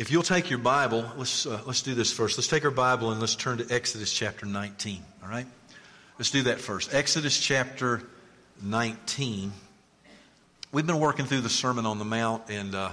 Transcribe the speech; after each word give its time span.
If 0.00 0.10
you'll 0.10 0.22
take 0.22 0.48
your 0.48 0.58
Bible, 0.58 1.04
let's, 1.18 1.44
uh, 1.44 1.60
let's 1.66 1.82
do 1.82 1.94
this 1.94 2.10
first. 2.10 2.38
Let's 2.38 2.48
take 2.48 2.64
our 2.64 2.70
Bible 2.70 3.10
and 3.10 3.20
let's 3.20 3.36
turn 3.36 3.58
to 3.58 3.66
Exodus 3.70 4.10
chapter 4.10 4.46
19, 4.46 5.02
all 5.22 5.28
right? 5.28 5.44
Let's 6.18 6.30
do 6.30 6.44
that 6.44 6.58
first. 6.58 6.94
Exodus 6.94 7.38
chapter 7.38 8.00
19. 8.62 9.52
We've 10.72 10.86
been 10.86 11.00
working 11.00 11.26
through 11.26 11.42
the 11.42 11.50
Sermon 11.50 11.84
on 11.84 11.98
the 11.98 12.06
Mount, 12.06 12.44
and 12.48 12.74
uh, 12.74 12.92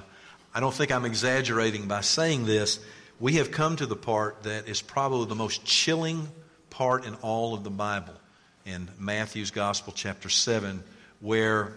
I 0.54 0.59
don't 0.59 0.73
think 0.73 0.91
I'm 0.91 1.05
exaggerating 1.05 1.88
by 1.88 2.02
saying 2.02 2.46
this. 2.46 2.78
We 3.21 3.36
have 3.36 3.52
come 3.52 3.78
to 3.78 3.86
the 3.86 3.96
part 3.96 4.44
that 4.44 4.68
is 4.68 4.82
probably 4.82 5.28
the 5.28 5.36
most 5.36 5.64
chilling 5.64 6.28
part 6.71 7.05
in 7.05 7.16
all 7.21 7.54
of 7.54 7.64
the 7.64 7.70
Bible 7.70 8.16
in 8.66 8.89
Matthew's 9.00 9.52
Gospel, 9.52 9.94
chapter 9.96 10.28
7, 10.28 10.84
where 11.21 11.71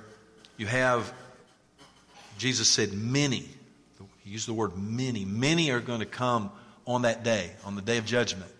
you 0.57 0.67
have 0.67 1.15
Jesus 2.37 2.67
said, 2.67 2.93
Many 2.93 3.49
he 4.31 4.35
used 4.35 4.47
the 4.47 4.55
word 4.55 4.79
many. 4.79 5.25
Many 5.25 5.73
are 5.73 5.81
going 5.81 5.99
to 5.99 6.07
come 6.07 6.52
on 6.87 7.02
that 7.02 7.25
day, 7.25 7.51
on 7.65 7.75
the 7.75 7.83
day 7.83 7.98
of 7.98 8.05
judgment. 8.07 8.52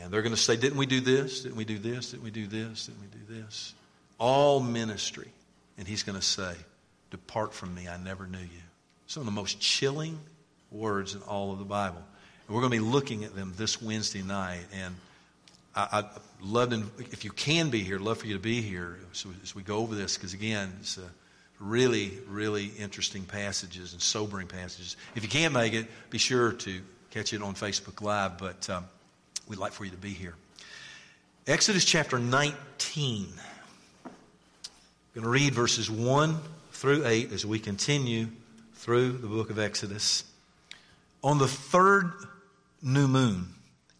And 0.00 0.10
they're 0.10 0.22
going 0.22 0.34
to 0.34 0.40
say, 0.40 0.56
Didn't 0.56 0.78
we 0.78 0.86
do 0.86 1.00
this? 1.00 1.42
Didn't 1.42 1.58
we 1.58 1.66
do 1.66 1.78
this? 1.78 2.12
Didn't 2.12 2.24
we 2.24 2.30
do 2.30 2.46
this? 2.46 2.86
Didn't 2.86 3.02
we 3.02 3.06
do 3.08 3.42
this? 3.42 3.74
All 4.18 4.60
ministry. 4.60 5.28
And 5.76 5.86
he's 5.86 6.04
going 6.04 6.18
to 6.18 6.24
say, 6.24 6.54
Depart 7.10 7.52
from 7.52 7.74
me, 7.74 7.86
I 7.86 7.98
never 7.98 8.26
knew 8.26 8.38
you. 8.38 8.62
Some 9.08 9.20
of 9.20 9.26
the 9.26 9.32
most 9.32 9.60
chilling 9.60 10.18
words 10.70 11.14
in 11.14 11.20
all 11.20 11.52
of 11.52 11.58
the 11.58 11.66
Bible. 11.66 12.02
And 12.46 12.56
we're 12.56 12.62
going 12.62 12.72
to 12.72 12.78
be 12.78 12.90
looking 12.90 13.24
at 13.24 13.34
them 13.34 13.52
this 13.58 13.82
Wednesday 13.82 14.22
night. 14.22 14.64
And 14.72 14.94
I, 15.76 16.00
would 16.00 16.48
love 16.48 16.72
if 17.12 17.26
you 17.26 17.30
can 17.30 17.68
be 17.68 17.80
here, 17.80 17.98
love 17.98 18.16
for 18.16 18.26
you 18.26 18.34
to 18.34 18.40
be 18.40 18.62
here 18.62 18.96
so 19.12 19.28
as 19.42 19.54
we 19.54 19.62
go 19.62 19.76
over 19.76 19.94
this, 19.94 20.16
because 20.16 20.32
again, 20.32 20.72
it's 20.80 20.96
a 20.96 21.10
really, 21.60 22.12
really 22.28 22.72
interesting 22.78 23.24
passages 23.24 23.92
and 23.92 24.00
sobering 24.00 24.46
passages. 24.46 24.96
If 25.14 25.22
you 25.22 25.28
can't 25.28 25.52
make 25.52 25.74
it, 25.74 25.86
be 26.08 26.18
sure 26.18 26.52
to 26.52 26.80
catch 27.10 27.32
it 27.32 27.42
on 27.42 27.54
Facebook 27.54 28.00
Live, 28.00 28.38
but 28.38 28.68
um, 28.70 28.86
we'd 29.46 29.58
like 29.58 29.72
for 29.72 29.84
you 29.84 29.90
to 29.90 29.96
be 29.96 30.10
here. 30.10 30.34
Exodus 31.46 31.84
chapter 31.84 32.18
19. 32.18 33.28
I'm 34.04 34.10
going 35.14 35.24
to 35.24 35.30
read 35.30 35.54
verses 35.54 35.90
1 35.90 36.38
through 36.72 37.06
8 37.06 37.32
as 37.32 37.44
we 37.44 37.58
continue 37.58 38.28
through 38.74 39.12
the 39.12 39.26
book 39.26 39.50
of 39.50 39.58
Exodus. 39.58 40.24
On 41.22 41.38
the 41.38 41.48
third 41.48 42.12
new 42.82 43.06
moon, 43.06 43.48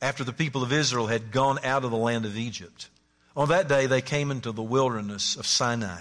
after 0.00 0.24
the 0.24 0.32
people 0.32 0.62
of 0.62 0.72
Israel 0.72 1.08
had 1.08 1.30
gone 1.32 1.58
out 1.62 1.84
of 1.84 1.90
the 1.90 1.96
land 1.96 2.24
of 2.24 2.38
Egypt, 2.38 2.88
on 3.36 3.48
that 3.48 3.68
day 3.68 3.86
they 3.86 4.00
came 4.00 4.30
into 4.30 4.52
the 4.52 4.62
wilderness 4.62 5.36
of 5.36 5.46
Sinai. 5.46 6.00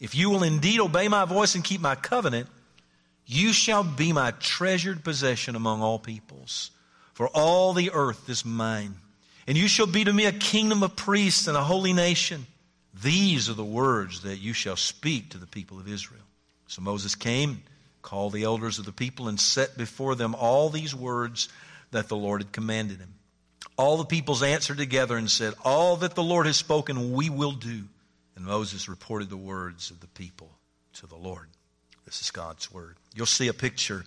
if 0.00 0.14
you 0.14 0.30
will 0.30 0.42
indeed 0.42 0.80
obey 0.80 1.08
my 1.08 1.24
voice 1.24 1.54
and 1.54 1.64
keep 1.64 1.80
my 1.80 1.94
covenant, 1.94 2.48
you 3.26 3.52
shall 3.52 3.82
be 3.82 4.12
my 4.12 4.30
treasured 4.32 5.02
possession 5.02 5.56
among 5.56 5.82
all 5.82 5.98
peoples. 5.98 6.70
For 7.14 7.28
all 7.28 7.72
the 7.72 7.90
earth 7.92 8.28
is 8.28 8.44
mine. 8.44 8.94
And 9.46 9.56
you 9.56 9.68
shall 9.68 9.86
be 9.86 10.04
to 10.04 10.12
me 10.12 10.26
a 10.26 10.32
kingdom 10.32 10.82
of 10.82 10.96
priests 10.96 11.46
and 11.46 11.56
a 11.56 11.62
holy 11.62 11.92
nation. 11.92 12.46
These 13.02 13.48
are 13.48 13.54
the 13.54 13.64
words 13.64 14.22
that 14.22 14.38
you 14.38 14.52
shall 14.52 14.76
speak 14.76 15.30
to 15.30 15.38
the 15.38 15.46
people 15.46 15.78
of 15.78 15.88
Israel. 15.88 16.22
So 16.66 16.82
Moses 16.82 17.14
came, 17.14 17.62
called 18.02 18.32
the 18.32 18.44
elders 18.44 18.78
of 18.78 18.84
the 18.84 18.92
people, 18.92 19.28
and 19.28 19.38
set 19.40 19.76
before 19.76 20.14
them 20.14 20.34
all 20.34 20.68
these 20.68 20.94
words 20.94 21.48
that 21.90 22.08
the 22.08 22.16
Lord 22.16 22.42
had 22.42 22.52
commanded 22.52 22.98
him. 22.98 23.14
All 23.76 23.96
the 23.96 24.04
peoples 24.04 24.42
answered 24.42 24.78
together 24.78 25.16
and 25.16 25.30
said, 25.30 25.54
All 25.64 25.96
that 25.96 26.14
the 26.14 26.22
Lord 26.22 26.46
has 26.46 26.56
spoken, 26.56 27.12
we 27.12 27.30
will 27.30 27.52
do. 27.52 27.84
And 28.36 28.44
Moses 28.44 28.88
reported 28.88 29.30
the 29.30 29.36
words 29.36 29.90
of 29.90 30.00
the 30.00 30.06
people 30.08 30.50
to 30.94 31.06
the 31.06 31.16
Lord. 31.16 31.48
This 32.04 32.20
is 32.20 32.30
God's 32.30 32.72
word. 32.72 32.96
You'll 33.14 33.26
see 33.26 33.48
a 33.48 33.54
picture 33.54 34.04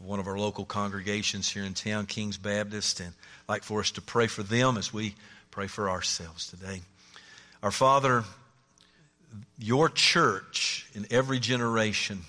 of 0.00 0.06
one 0.06 0.18
of 0.18 0.26
our 0.26 0.38
local 0.38 0.64
congregations 0.64 1.48
here 1.48 1.62
in 1.62 1.74
town, 1.74 2.06
King's 2.06 2.38
Baptist, 2.38 3.00
and 3.00 3.10
I'd 3.10 3.52
like 3.52 3.62
for 3.62 3.80
us 3.80 3.92
to 3.92 4.02
pray 4.02 4.26
for 4.26 4.42
them 4.42 4.76
as 4.76 4.92
we 4.92 5.14
pray 5.50 5.66
for 5.66 5.88
ourselves 5.88 6.48
today. 6.48 6.80
Our 7.62 7.70
Father, 7.70 8.24
your 9.58 9.88
church 9.88 10.88
in 10.94 11.06
every 11.10 11.38
generation 11.38 12.20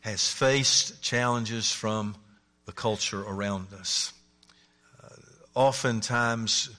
has 0.00 0.30
faced 0.30 1.02
challenges 1.02 1.70
from 1.70 2.16
the 2.66 2.72
culture 2.72 3.20
around 3.20 3.68
us. 3.74 4.12
Uh, 5.02 5.08
oftentimes, 5.54 6.70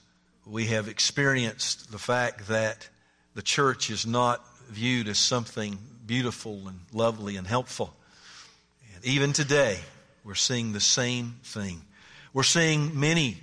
we 0.46 0.68
have 0.68 0.88
experienced 0.88 1.92
the 1.92 2.00
fact 2.00 2.48
that 2.48 2.90
the 3.40 3.44
church 3.44 3.90
is 3.90 4.06
not 4.06 4.46
viewed 4.68 5.08
as 5.08 5.18
something 5.18 5.78
beautiful 6.06 6.68
and 6.68 6.78
lovely 6.92 7.38
and 7.38 7.48
helpful. 7.48 7.94
And 8.94 9.06
even 9.06 9.32
today, 9.32 9.78
we're 10.26 10.36
seeing 10.36 10.74
the 10.74 10.82
same 10.82 11.36
thing. 11.46 11.82
We're 12.34 12.44
seeing 12.44 13.00
many 13.00 13.38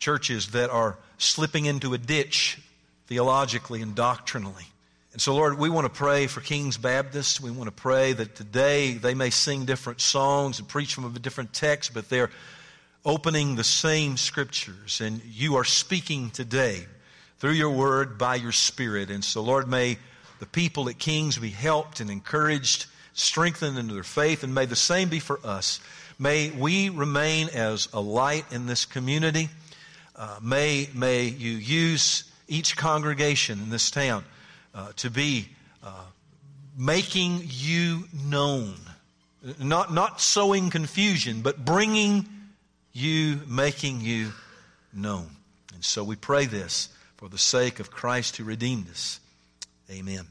churches 0.00 0.48
that 0.48 0.68
are 0.68 0.98
slipping 1.16 1.64
into 1.64 1.94
a 1.94 1.98
ditch 1.98 2.60
theologically 3.06 3.80
and 3.80 3.94
doctrinally. 3.94 4.66
And 5.14 5.22
so, 5.22 5.34
Lord, 5.34 5.58
we 5.58 5.70
want 5.70 5.86
to 5.86 5.98
pray 5.98 6.26
for 6.26 6.42
King's 6.42 6.76
Baptist. 6.76 7.40
We 7.40 7.50
want 7.50 7.68
to 7.68 7.82
pray 7.82 8.12
that 8.12 8.34
today 8.34 8.92
they 8.92 9.14
may 9.14 9.30
sing 9.30 9.64
different 9.64 10.02
songs 10.02 10.58
and 10.58 10.68
preach 10.68 10.92
from 10.92 11.06
a 11.06 11.18
different 11.18 11.54
text, 11.54 11.94
but 11.94 12.10
they're 12.10 12.30
opening 13.02 13.56
the 13.56 13.64
same 13.64 14.18
scriptures. 14.18 15.00
And 15.00 15.24
you 15.24 15.56
are 15.56 15.64
speaking 15.64 16.28
today 16.32 16.84
through 17.38 17.52
your 17.52 17.70
word 17.70 18.18
by 18.18 18.34
your 18.34 18.52
spirit. 18.52 19.10
And 19.10 19.24
so, 19.24 19.42
Lord, 19.42 19.68
may 19.68 19.98
the 20.40 20.46
people 20.46 20.88
at 20.88 20.98
Kings 20.98 21.38
be 21.38 21.50
helped 21.50 22.00
and 22.00 22.10
encouraged, 22.10 22.86
strengthened 23.14 23.78
into 23.78 23.94
their 23.94 24.02
faith, 24.02 24.42
and 24.42 24.54
may 24.54 24.66
the 24.66 24.76
same 24.76 25.08
be 25.08 25.20
for 25.20 25.40
us. 25.44 25.80
May 26.18 26.50
we 26.50 26.88
remain 26.88 27.48
as 27.50 27.88
a 27.92 28.00
light 28.00 28.44
in 28.50 28.66
this 28.66 28.84
community. 28.84 29.48
Uh, 30.16 30.38
may, 30.42 30.88
may 30.94 31.24
you 31.24 31.52
use 31.52 32.24
each 32.48 32.76
congregation 32.76 33.60
in 33.60 33.70
this 33.70 33.90
town 33.90 34.24
uh, 34.74 34.90
to 34.96 35.10
be 35.10 35.48
uh, 35.82 36.04
making 36.76 37.42
you 37.44 38.04
known. 38.12 38.74
Not, 39.60 39.94
not 39.94 40.20
sowing 40.20 40.70
confusion, 40.70 41.42
but 41.42 41.64
bringing 41.64 42.28
you, 42.92 43.40
making 43.46 44.00
you 44.00 44.32
known. 44.92 45.28
And 45.72 45.84
so 45.84 46.02
we 46.02 46.16
pray 46.16 46.46
this 46.46 46.88
for 47.18 47.28
the 47.28 47.36
sake 47.36 47.80
of 47.80 47.90
Christ 47.90 48.36
who 48.36 48.44
redeemed 48.44 48.88
us. 48.90 49.18
Amen. 49.90 50.24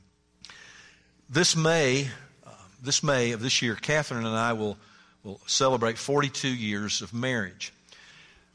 This 1.29 1.53
May, 1.53 2.07
uh, 2.45 2.49
this 2.81 3.03
May 3.03 3.33
of 3.33 3.41
this 3.41 3.61
year, 3.61 3.75
Catherine 3.75 4.25
and 4.25 4.35
I 4.35 4.53
will, 4.53 4.77
will 5.21 5.41
celebrate 5.47 5.97
42 5.97 6.47
years 6.47 7.01
of 7.01 7.13
marriage. 7.13 7.73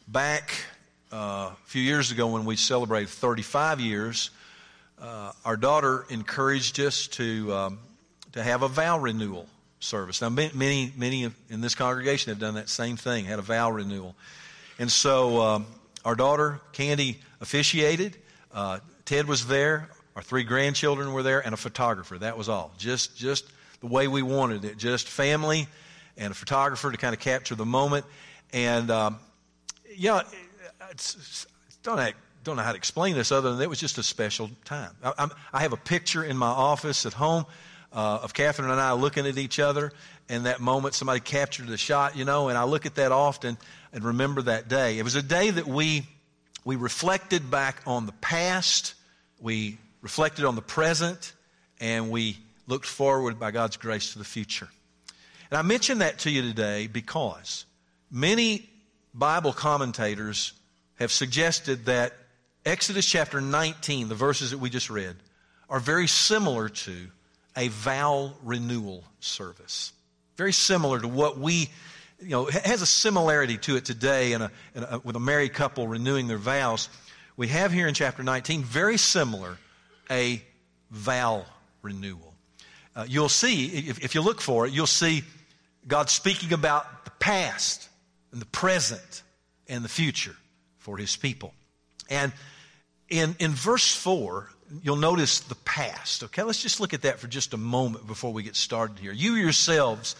Back 0.08 0.50
uh, 1.12 1.50
a 1.52 1.56
few 1.66 1.82
years 1.82 2.10
ago 2.10 2.26
when 2.28 2.46
we 2.46 2.56
celebrated 2.56 3.10
35 3.10 3.80
years, 3.80 4.30
uh, 4.98 5.32
our 5.44 5.58
daughter 5.58 6.06
encouraged 6.08 6.80
us 6.80 7.08
to, 7.08 7.52
um, 7.52 7.78
to 8.32 8.42
have 8.42 8.62
a 8.62 8.68
vow 8.68 8.98
renewal 8.98 9.46
service. 9.78 10.22
Now, 10.22 10.30
many, 10.30 10.90
many 10.96 11.30
in 11.50 11.60
this 11.60 11.74
congregation 11.74 12.30
have 12.30 12.38
done 12.38 12.54
that 12.54 12.70
same 12.70 12.96
thing, 12.96 13.26
had 13.26 13.38
a 13.38 13.42
vow 13.42 13.70
renewal. 13.70 14.16
And 14.78 14.90
so 14.90 15.42
um, 15.42 15.66
our 16.02 16.14
daughter, 16.14 16.62
Candy, 16.72 17.20
officiated. 17.42 18.16
Uh, 18.52 18.78
Ted 19.04 19.26
was 19.26 19.46
there. 19.46 19.88
Our 20.14 20.22
three 20.22 20.44
grandchildren 20.44 21.12
were 21.12 21.22
there, 21.22 21.40
and 21.40 21.54
a 21.54 21.56
photographer. 21.56 22.18
That 22.18 22.36
was 22.36 22.48
all. 22.48 22.72
Just, 22.78 23.16
just 23.16 23.46
the 23.80 23.86
way 23.86 24.08
we 24.08 24.22
wanted 24.22 24.64
it. 24.64 24.76
Just 24.76 25.08
family 25.08 25.66
and 26.16 26.30
a 26.30 26.34
photographer 26.34 26.90
to 26.90 26.98
kind 26.98 27.14
of 27.14 27.20
capture 27.20 27.54
the 27.54 27.64
moment. 27.64 28.04
And 28.52 28.90
um, 28.90 29.18
yeah, 29.96 30.22
it's, 30.90 31.46
don't 31.82 32.14
don't 32.44 32.56
know 32.56 32.62
how 32.62 32.72
to 32.72 32.76
explain 32.76 33.14
this 33.14 33.30
other 33.30 33.52
than 33.52 33.62
it 33.62 33.68
was 33.68 33.78
just 33.78 33.98
a 33.98 34.02
special 34.02 34.50
time. 34.64 34.90
I, 35.02 35.28
I 35.52 35.60
have 35.60 35.72
a 35.72 35.76
picture 35.76 36.24
in 36.24 36.36
my 36.36 36.48
office 36.48 37.06
at 37.06 37.12
home 37.12 37.46
uh, 37.92 38.20
of 38.22 38.34
Catherine 38.34 38.70
and 38.70 38.80
I 38.80 38.92
looking 38.92 39.26
at 39.26 39.38
each 39.38 39.58
other, 39.58 39.92
and 40.28 40.46
that 40.46 40.60
moment 40.60 40.94
somebody 40.94 41.20
captured 41.20 41.68
the 41.68 41.76
shot, 41.76 42.16
you 42.16 42.24
know. 42.24 42.48
And 42.48 42.58
I 42.58 42.64
look 42.64 42.84
at 42.84 42.96
that 42.96 43.12
often 43.12 43.56
and 43.92 44.04
remember 44.04 44.42
that 44.42 44.68
day. 44.68 44.98
It 44.98 45.04
was 45.04 45.14
a 45.14 45.22
day 45.22 45.50
that 45.50 45.66
we 45.66 46.06
we 46.64 46.76
reflected 46.76 47.50
back 47.50 47.82
on 47.86 48.06
the 48.06 48.12
past, 48.12 48.94
we 49.40 49.78
reflected 50.00 50.44
on 50.44 50.54
the 50.54 50.62
present, 50.62 51.32
and 51.80 52.10
we 52.10 52.38
looked 52.66 52.86
forward 52.86 53.38
by 53.38 53.50
God's 53.50 53.76
grace 53.76 54.12
to 54.12 54.18
the 54.18 54.24
future. 54.24 54.68
And 55.50 55.58
I 55.58 55.62
mention 55.62 55.98
that 55.98 56.20
to 56.20 56.30
you 56.30 56.42
today 56.42 56.86
because 56.86 57.66
many 58.10 58.70
Bible 59.12 59.52
commentators 59.52 60.52
have 60.94 61.12
suggested 61.12 61.86
that 61.86 62.12
Exodus 62.64 63.04
chapter 63.04 63.40
19, 63.40 64.08
the 64.08 64.14
verses 64.14 64.52
that 64.52 64.58
we 64.58 64.70
just 64.70 64.88
read, 64.88 65.16
are 65.68 65.80
very 65.80 66.06
similar 66.06 66.68
to 66.68 67.08
a 67.56 67.68
vow 67.68 68.32
renewal 68.42 69.04
service. 69.20 69.92
Very 70.36 70.52
similar 70.52 71.00
to 71.00 71.08
what 71.08 71.38
we, 71.38 71.68
you 72.22 72.30
know, 72.30 72.44
has 72.46 72.82
a 72.82 72.86
similarity 72.86 73.58
to 73.58 73.76
it 73.76 73.84
today 73.84 74.32
in 74.32 74.42
a, 74.42 74.50
in 74.74 74.84
a, 74.84 74.98
with 75.00 75.16
a 75.16 75.20
married 75.20 75.52
couple 75.52 75.86
renewing 75.88 76.28
their 76.28 76.38
vows. 76.38 76.88
We 77.36 77.48
have 77.48 77.72
here 77.72 77.88
in 77.88 77.94
chapter 77.94 78.22
19, 78.22 78.62
very 78.62 78.96
similar, 78.96 79.58
a 80.10 80.42
vow 80.90 81.44
renewal. 81.82 82.34
Uh, 82.94 83.06
you'll 83.08 83.28
see, 83.28 83.66
if, 83.66 84.04
if 84.04 84.14
you 84.14 84.20
look 84.20 84.40
for 84.40 84.66
it, 84.66 84.72
you'll 84.72 84.86
see 84.86 85.24
God 85.86 86.10
speaking 86.10 86.52
about 86.52 87.04
the 87.04 87.10
past 87.12 87.88
and 88.30 88.40
the 88.40 88.46
present 88.46 89.22
and 89.68 89.84
the 89.84 89.88
future 89.88 90.36
for 90.78 90.96
his 90.98 91.16
people. 91.16 91.54
And 92.10 92.32
in, 93.08 93.34
in 93.38 93.52
verse 93.52 93.94
4, 93.94 94.48
you'll 94.82 94.96
notice 94.96 95.40
the 95.40 95.54
past. 95.54 96.24
Okay, 96.24 96.42
let's 96.42 96.62
just 96.62 96.80
look 96.80 96.94
at 96.94 97.02
that 97.02 97.18
for 97.18 97.26
just 97.26 97.54
a 97.54 97.58
moment 97.58 98.06
before 98.06 98.32
we 98.32 98.42
get 98.42 98.56
started 98.56 98.98
here. 98.98 99.12
You 99.12 99.34
yourselves 99.34 100.14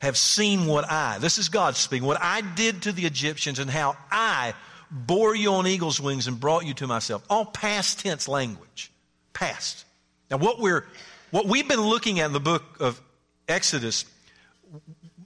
have 0.00 0.16
seen 0.16 0.66
what 0.66 0.88
I, 0.90 1.18
this 1.18 1.38
is 1.38 1.48
God 1.48 1.76
speaking, 1.76 2.06
what 2.06 2.18
I 2.20 2.40
did 2.40 2.82
to 2.82 2.92
the 2.92 3.04
Egyptians 3.04 3.58
and 3.58 3.70
how 3.70 3.96
I 4.10 4.54
bore 4.90 5.34
you 5.34 5.52
on 5.54 5.66
eagle's 5.66 6.00
wings 6.00 6.26
and 6.26 6.38
brought 6.38 6.64
you 6.64 6.74
to 6.74 6.86
myself. 6.86 7.24
All 7.28 7.44
past 7.44 8.00
tense 8.00 8.28
language. 8.28 8.90
Past. 9.32 9.84
Now, 10.30 10.38
what 10.38 10.60
we're, 10.60 10.86
what 11.30 11.46
we've 11.46 11.68
been 11.68 11.80
looking 11.80 12.20
at 12.20 12.26
in 12.26 12.32
the 12.32 12.40
book 12.40 12.62
of 12.80 13.00
Exodus, 13.48 14.04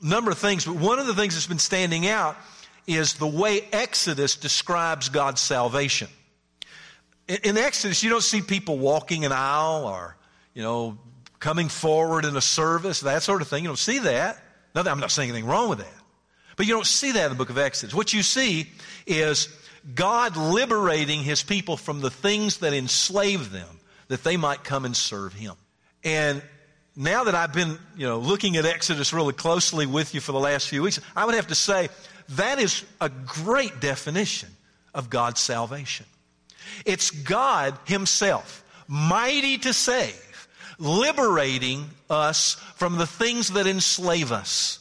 a 0.03 0.07
number 0.07 0.31
of 0.31 0.39
things, 0.39 0.65
but 0.65 0.77
one 0.77 0.99
of 0.99 1.07
the 1.07 1.15
things 1.15 1.35
that's 1.35 1.47
been 1.47 1.59
standing 1.59 2.07
out 2.09 2.37
is 2.87 3.15
the 3.15 3.27
way 3.27 3.63
Exodus 3.73 4.37
describes 4.37 5.09
God's 5.09 5.41
salvation. 5.41 6.09
In 7.29 7.57
Exodus, 7.57 8.03
you 8.03 8.11
don't 8.11 8.23
see 8.23 8.43
people 8.43 8.79
walking 8.79 9.25
an 9.25 9.33
aisle 9.33 9.85
or, 9.87 10.17
you 10.55 10.63
know, 10.63 10.99
coming 11.39 11.69
forward 11.69 12.25
in 12.25 12.37
a 12.37 12.41
service, 12.41 13.01
that 13.01 13.23
sort 13.23 13.43
of 13.43 13.49
thing. 13.49 13.63
You 13.63 13.69
don't 13.69 13.77
see 13.77 14.01
that. 14.01 14.42
Now, 14.75 14.83
I'm 14.83 15.01
not 15.01 15.11
saying 15.11 15.31
anything 15.31 15.49
wrong 15.49 15.69
with 15.69 15.79
that. 15.79 15.95
But 16.57 16.67
you 16.67 16.75
don't 16.75 16.87
see 16.87 17.13
that 17.13 17.25
in 17.25 17.31
the 17.31 17.37
book 17.37 17.51
of 17.51 17.59
Exodus. 17.59 17.95
What 17.95 18.13
you 18.13 18.23
see 18.23 18.71
is 19.07 19.49
God 19.95 20.37
liberating 20.37 21.23
his 21.23 21.43
people 21.43 21.77
from 21.77 22.01
the 22.01 22.11
things 22.11 22.59
that 22.59 22.73
enslave 22.73 23.51
them, 23.51 23.81
that 24.09 24.23
they 24.25 24.37
might 24.37 24.65
come 24.65 24.85
and 24.85 24.97
serve 24.97 25.33
him. 25.33 25.55
And 26.05 26.43
now 26.95 27.25
that 27.25 27.35
I've 27.35 27.53
been, 27.53 27.79
you 27.97 28.07
know, 28.07 28.19
looking 28.19 28.57
at 28.57 28.67
Exodus 28.67 29.13
really 29.13 29.33
closely 29.33 29.87
with 29.87 30.15
you 30.15 30.21
for 30.21 30.33
the 30.33 30.41
last 30.41 30.69
few 30.69 30.83
weeks, 30.83 31.01
I 31.17 31.25
would 31.25 31.35
have 31.35 31.49
to 31.49 31.55
say 31.55 31.89
that 32.31 32.59
is 32.59 32.85
a 33.01 33.09
great 33.09 33.81
definition 33.81 34.51
of 34.95 35.11
God's 35.11 35.41
salvation. 35.41 36.07
It's 36.85 37.11
God 37.11 37.77
Himself, 37.87 38.65
mighty 38.87 39.59
to 39.59 39.73
save, 39.73 40.21
liberating 40.79 41.91
us 42.11 42.55
from 42.77 42.97
the 42.97 43.07
things 43.07 43.49
that 43.51 43.67
enslave 43.67 44.33
us. 44.33 44.79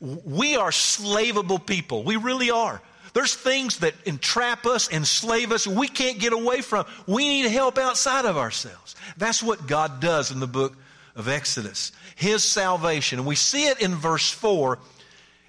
We 0.00 0.56
are 0.56 0.70
slavable 0.70 1.64
people. 1.64 2.04
We 2.04 2.16
really 2.16 2.50
are. 2.50 2.80
There's 3.14 3.34
things 3.34 3.78
that 3.78 3.94
entrap 4.04 4.66
us, 4.66 4.92
enslave 4.92 5.50
us, 5.50 5.66
we 5.66 5.88
can't 5.88 6.18
get 6.18 6.32
away 6.32 6.60
from. 6.60 6.86
We 7.06 7.28
need 7.28 7.50
help 7.50 7.78
outside 7.78 8.26
of 8.26 8.36
ourselves. 8.36 8.94
That's 9.16 9.42
what 9.42 9.66
God 9.66 10.00
does 10.00 10.30
in 10.30 10.40
the 10.40 10.46
book 10.46 10.76
of 11.16 11.26
Exodus. 11.26 11.92
His 12.14 12.44
salvation. 12.44 13.18
And 13.18 13.26
we 13.26 13.34
see 13.34 13.66
it 13.66 13.80
in 13.80 13.94
verse 13.94 14.30
4 14.30 14.78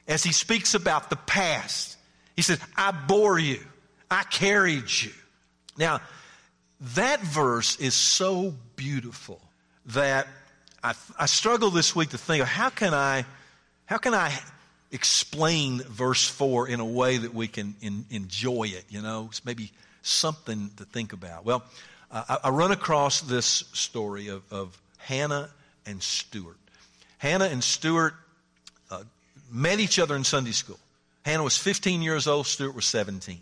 as 0.08 0.24
he 0.24 0.32
speaks 0.32 0.74
about 0.74 1.10
the 1.10 1.16
past. 1.16 1.98
He 2.36 2.42
says, 2.42 2.60
I 2.76 2.92
bore 2.92 3.38
you, 3.38 3.60
I 4.10 4.24
carried 4.24 4.90
you. 4.90 5.12
Now, 5.78 6.02
that 6.96 7.22
verse 7.22 7.78
is 7.80 7.94
so 7.94 8.54
beautiful 8.76 9.42
that 9.90 10.28
I, 10.84 10.94
I 11.18 11.26
struggle 11.26 11.70
this 11.70 11.96
week 11.96 12.10
to 12.10 12.18
think 12.18 12.42
of 12.42 12.48
how 12.48 12.70
can 12.70 12.94
I, 12.94 13.26
how 13.86 13.98
can 13.98 14.14
I 14.14 14.38
explain 14.92 15.82
verse 15.82 16.28
4 16.28 16.68
in 16.68 16.80
a 16.80 16.86
way 16.86 17.18
that 17.18 17.34
we 17.34 17.48
can 17.48 17.76
in, 17.82 18.06
enjoy 18.10 18.66
it, 18.66 18.86
you 18.90 19.02
know? 19.02 19.28
It's 19.30 19.44
maybe 19.46 19.72
something 20.02 20.72
to 20.78 20.86
think 20.86 21.14
about. 21.14 21.46
Well, 21.46 21.64
I, 22.12 22.38
I 22.46 22.50
run 22.50 22.72
across 22.72 23.22
this 23.22 23.46
story 23.74 24.28
of, 24.28 24.44
of 24.52 24.80
Hannah 24.98 25.50
and 25.86 26.02
Stuart. 26.02 26.58
Hannah 27.18 27.46
and 27.46 27.64
Stuart 27.64 28.14
uh, 28.90 29.04
met 29.52 29.80
each 29.80 30.00
other 30.00 30.16
in 30.16 30.24
Sunday 30.24 30.52
school. 30.52 30.80
Hannah 31.24 31.44
was 31.44 31.58
15 31.58 32.02
years 32.02 32.28
old, 32.28 32.48
Stuart 32.48 32.76
was 32.76 32.86
17. 32.86 33.40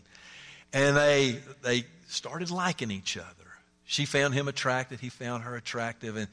And 0.73 0.97
they, 0.97 1.39
they 1.63 1.85
started 2.07 2.51
liking 2.51 2.91
each 2.91 3.17
other. 3.17 3.36
She 3.87 4.05
found 4.05 4.33
him 4.33 4.47
attractive, 4.49 4.99
he 4.99 5.09
found 5.09 5.43
her 5.43 5.55
attractive. 5.55 6.17
And 6.17 6.27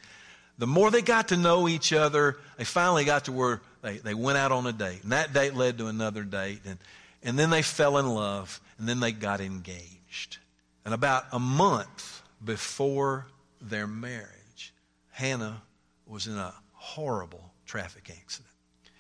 the 0.59 0.67
more 0.67 0.91
they 0.91 1.03
got 1.03 1.29
to 1.29 1.37
know 1.37 1.69
each 1.69 1.93
other, 1.93 2.37
they 2.59 2.65
finally 2.65 3.05
got 3.05 3.27
to 3.27 3.33
where 3.33 3.63
they, 3.81 3.99
they 3.99 4.13
went 4.13 4.37
out 4.37 4.53
on 4.53 4.67
a 4.67 4.73
date. 4.73 5.05
And 5.05 5.13
that 5.13 5.33
date 5.33 5.55
led 5.55 5.79
to 5.79 5.87
another 5.87 6.25
date. 6.25 6.61
And, 6.67 6.79
and 7.23 7.39
then 7.39 7.51
they 7.51 7.63
fell 7.63 7.97
in 7.99 8.09
love, 8.09 8.61
and 8.79 8.89
then 8.89 8.99
they 8.99 9.13
got 9.13 9.41
engaged. 9.41 10.39
And 10.85 10.93
about 10.93 11.25
a 11.33 11.39
month 11.39 12.23
before 12.45 13.27
their 13.61 13.87
marriage, 13.87 14.75
Hannah 15.13 15.63
was 16.07 16.27
in 16.27 16.37
a 16.37 16.53
horrible 16.73 17.53
traffic 17.67 18.11
accident. 18.11 18.51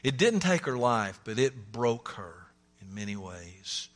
It 0.04 0.16
didn't 0.16 0.40
take 0.40 0.66
her 0.66 0.78
life, 0.78 1.18
but 1.24 1.40
it 1.40 1.72
broke 1.72 2.10
her 2.10 2.46
in 2.80 2.94
many 2.94 3.16
ways. 3.16 3.88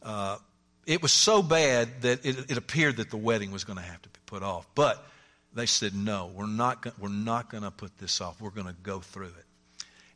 Uh, 0.00 0.36
it 0.86 1.02
was 1.02 1.12
so 1.12 1.42
bad 1.42 2.02
that 2.02 2.24
it, 2.24 2.50
it 2.50 2.56
appeared 2.56 2.98
that 2.98 3.10
the 3.10 3.16
wedding 3.16 3.50
was 3.50 3.64
going 3.64 3.78
to 3.78 3.84
have 3.84 4.00
to 4.02 4.08
be 4.08 4.18
put 4.26 4.42
off. 4.42 4.66
But 4.74 5.04
they 5.52 5.66
said, 5.66 5.94
no, 5.94 6.30
we're 6.34 6.46
not, 6.46 6.86
we're 6.98 7.08
not 7.08 7.50
going 7.50 7.64
to 7.64 7.70
put 7.70 7.98
this 7.98 8.20
off. 8.20 8.40
We're 8.40 8.50
going 8.50 8.68
to 8.68 8.76
go 8.82 9.00
through 9.00 9.26
it. 9.26 9.44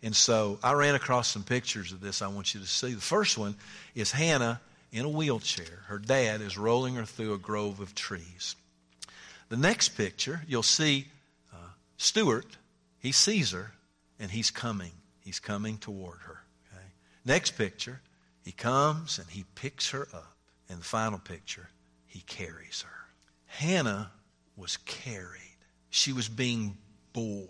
And 0.03 0.15
so 0.15 0.59
I 0.63 0.73
ran 0.73 0.95
across 0.95 1.29
some 1.29 1.43
pictures 1.43 1.93
of 1.93 2.01
this 2.01 2.23
I 2.23 2.29
want 2.29 2.55
you 2.55 2.61
to 2.61 2.67
see. 2.67 2.95
The 2.95 3.01
first 3.01 3.37
one 3.37 3.57
is 3.95 4.13
Hannah 4.13 4.61
in 4.93 5.05
a 5.05 5.09
wheelchair. 5.09 5.83
Her 5.87 5.99
dad 5.99 6.41
is 6.41 6.57
rolling 6.57 6.95
her 6.95 7.05
through 7.05 7.35
a 7.35 7.39
grove 7.39 7.81
of 7.81 7.95
trees. 7.95 8.57
The 9.49 9.57
next 9.57 9.91
picture, 9.91 10.41
you'll 10.47 10.63
see 10.63 11.09
uh, 11.53 11.57
Stuart. 11.97 12.47
He 13.01 13.13
sees 13.13 13.51
her 13.51 13.73
and 14.19 14.31
he's 14.31 14.51
coming. 14.51 14.93
He's 15.21 15.41
coming 15.41 15.79
toward 15.79 16.19
her. 16.21 16.41
Okay? 16.73 16.85
Next 17.25 17.53
picture, 17.59 18.01
he 18.45 18.53
comes 18.53 19.19
and 19.19 19.29
he 19.29 19.45
picks 19.55 19.91
her 19.91 20.07
up. 20.15 20.37
And 20.71 20.81
the 20.81 20.85
final 20.85 21.19
picture, 21.19 21.69
he 22.07 22.21
carries 22.21 22.83
her. 22.83 23.09
Hannah 23.47 24.13
was 24.57 24.77
carried. 24.79 25.41
She 25.91 26.13
was 26.13 26.29
being 26.29 26.77
bore. 27.13 27.49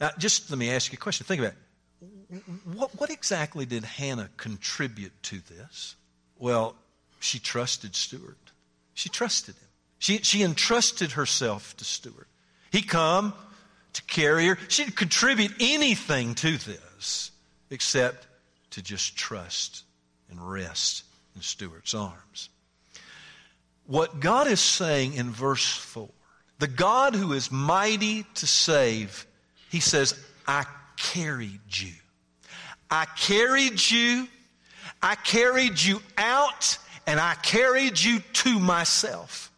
Now, 0.00 0.10
just 0.18 0.50
let 0.50 0.58
me 0.58 0.70
ask 0.72 0.90
you 0.90 0.96
a 0.96 1.00
question. 1.00 1.24
Think 1.26 1.40
about 1.40 1.52
it. 1.52 2.42
What, 2.64 2.98
what 2.98 3.10
exactly 3.10 3.66
did 3.66 3.84
Hannah 3.84 4.30
contribute 4.36 5.12
to 5.24 5.38
this? 5.48 5.94
Well, 6.38 6.74
she 7.20 7.38
trusted 7.38 7.94
Stuart. 7.94 8.36
She 8.94 9.08
trusted 9.08 9.54
him. 9.54 9.68
She, 10.00 10.18
she 10.18 10.42
entrusted 10.42 11.12
herself 11.12 11.76
to 11.76 11.84
Stuart. 11.84 12.26
He 12.72 12.82
come 12.82 13.32
to 13.92 14.02
carry 14.02 14.48
her. 14.48 14.58
She 14.66 14.82
didn't 14.82 14.96
contribute 14.96 15.52
anything 15.60 16.34
to 16.36 16.56
this 16.56 17.30
except 17.70 18.26
to 18.70 18.82
just 18.82 19.16
trust 19.16 19.84
and 20.28 20.50
rest 20.50 21.04
in 21.34 21.42
Stuart's 21.42 21.94
arms. 21.94 22.48
What 23.86 24.20
God 24.20 24.46
is 24.46 24.60
saying 24.60 25.14
in 25.14 25.30
verse 25.30 25.66
4 25.66 26.08
the 26.58 26.68
God 26.68 27.16
who 27.16 27.32
is 27.32 27.50
mighty 27.50 28.22
to 28.34 28.46
save, 28.46 29.26
he 29.68 29.80
says, 29.80 30.14
I 30.46 30.64
carried 30.96 31.60
you. 31.70 31.92
I 32.88 33.06
carried 33.16 33.90
you. 33.90 34.28
I 35.02 35.16
carried 35.16 35.82
you 35.82 36.00
out 36.16 36.78
and 37.06 37.18
I 37.18 37.34
carried 37.34 38.00
you 38.00 38.20
to 38.20 38.60
myself. 38.60 39.50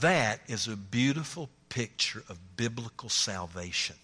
That 0.00 0.40
is 0.46 0.66
a 0.66 0.76
beautiful 0.76 1.50
picture 1.68 2.24
of 2.28 2.38
biblical 2.56 3.10
salvation. 3.10 3.96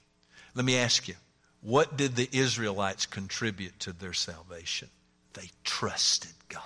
Let 0.54 0.66
me 0.66 0.76
ask 0.76 1.08
you, 1.08 1.14
what 1.62 1.96
did 1.96 2.16
the 2.16 2.28
Israelites 2.32 3.06
contribute 3.06 3.80
to 3.80 3.92
their 3.92 4.12
salvation? 4.12 4.88
They 5.32 5.48
trusted 5.64 6.32
God. 6.48 6.60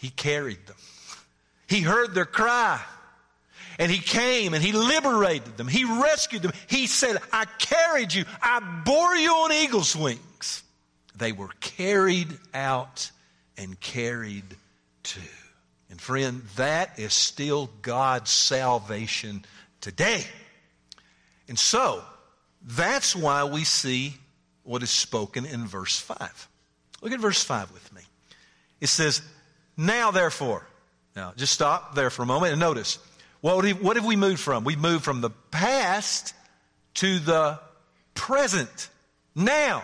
He 0.00 0.08
carried 0.08 0.66
them. 0.66 0.76
He 1.68 1.82
heard 1.82 2.14
their 2.14 2.24
cry. 2.24 2.80
And 3.78 3.92
he 3.92 3.98
came 3.98 4.54
and 4.54 4.62
he 4.62 4.72
liberated 4.72 5.58
them. 5.58 5.68
He 5.68 5.84
rescued 5.84 6.42
them. 6.42 6.52
He 6.68 6.86
said, 6.86 7.18
I 7.32 7.44
carried 7.58 8.12
you. 8.14 8.24
I 8.40 8.60
bore 8.84 9.14
you 9.14 9.30
on 9.30 9.52
eagle's 9.52 9.94
wings. 9.94 10.62
They 11.16 11.32
were 11.32 11.50
carried 11.60 12.28
out 12.54 13.10
and 13.58 13.78
carried 13.78 14.44
to. 15.02 15.20
And 15.90 16.00
friend, 16.00 16.42
that 16.56 16.98
is 16.98 17.12
still 17.12 17.68
God's 17.82 18.30
salvation 18.30 19.44
today. 19.82 20.24
And 21.46 21.58
so, 21.58 22.02
that's 22.62 23.14
why 23.14 23.44
we 23.44 23.64
see 23.64 24.14
what 24.62 24.82
is 24.82 24.90
spoken 24.90 25.44
in 25.44 25.66
verse 25.66 25.98
5. 25.98 26.48
Look 27.02 27.12
at 27.12 27.20
verse 27.20 27.42
5 27.44 27.72
with 27.72 27.92
me. 27.92 28.02
It 28.80 28.88
says, 28.88 29.20
now 29.80 30.10
therefore. 30.10 30.66
Now, 31.16 31.32
just 31.36 31.52
stop 31.52 31.94
there 31.94 32.10
for 32.10 32.22
a 32.22 32.26
moment 32.26 32.52
and 32.52 32.60
notice. 32.60 32.98
What 33.40 33.66
what 33.80 33.96
have 33.96 34.04
we 34.04 34.16
moved 34.16 34.40
from? 34.40 34.64
We've 34.64 34.78
moved 34.78 35.04
from 35.04 35.20
the 35.22 35.30
past 35.50 36.34
to 36.94 37.18
the 37.18 37.58
present. 38.14 38.90
Now. 39.34 39.82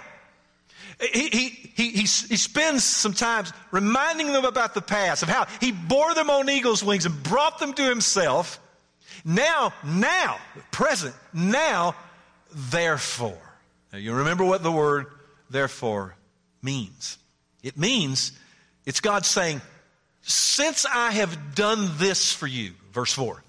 He, 0.98 1.28
he, 1.28 1.48
he, 1.74 1.90
he, 1.90 2.06
spends 2.06 2.82
some 2.82 3.12
time 3.12 3.44
reminding 3.70 4.32
them 4.32 4.46
about 4.46 4.72
the 4.72 4.80
past, 4.80 5.22
of 5.22 5.28
how 5.28 5.46
he 5.60 5.70
bore 5.70 6.14
them 6.14 6.30
on 6.30 6.48
eagle's 6.48 6.82
wings 6.82 7.04
and 7.04 7.22
brought 7.22 7.58
them 7.58 7.74
to 7.74 7.82
himself. 7.82 8.58
Now, 9.22 9.74
now, 9.84 10.38
present, 10.70 11.14
now, 11.34 11.94
therefore. 12.50 13.58
Now, 13.92 13.98
you 13.98 14.14
remember 14.14 14.44
what 14.44 14.62
the 14.62 14.72
word 14.72 15.06
therefore 15.50 16.16
means. 16.62 17.18
It 17.62 17.76
means 17.76 18.32
it's 18.86 19.00
God 19.00 19.26
saying, 19.26 19.60
Since 20.28 20.84
I 20.86 21.12
have 21.12 21.54
done 21.54 21.88
this 21.98 22.32
for 22.32 22.48
you, 22.48 22.72
verse 22.92 23.12
4, 23.12 23.44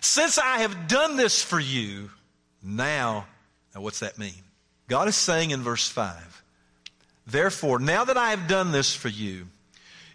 since 0.00 0.38
I 0.38 0.60
have 0.60 0.88
done 0.88 1.18
this 1.18 1.42
for 1.42 1.60
you, 1.60 2.10
now, 2.62 3.26
now 3.74 3.82
what's 3.82 4.00
that 4.00 4.18
mean? 4.18 4.42
God 4.88 5.08
is 5.08 5.16
saying 5.16 5.50
in 5.50 5.60
verse 5.60 5.86
5, 5.88 6.42
Therefore, 7.26 7.78
now 7.78 8.04
that 8.04 8.16
I 8.16 8.30
have 8.30 8.48
done 8.48 8.72
this 8.72 8.94
for 8.94 9.08
you, 9.08 9.46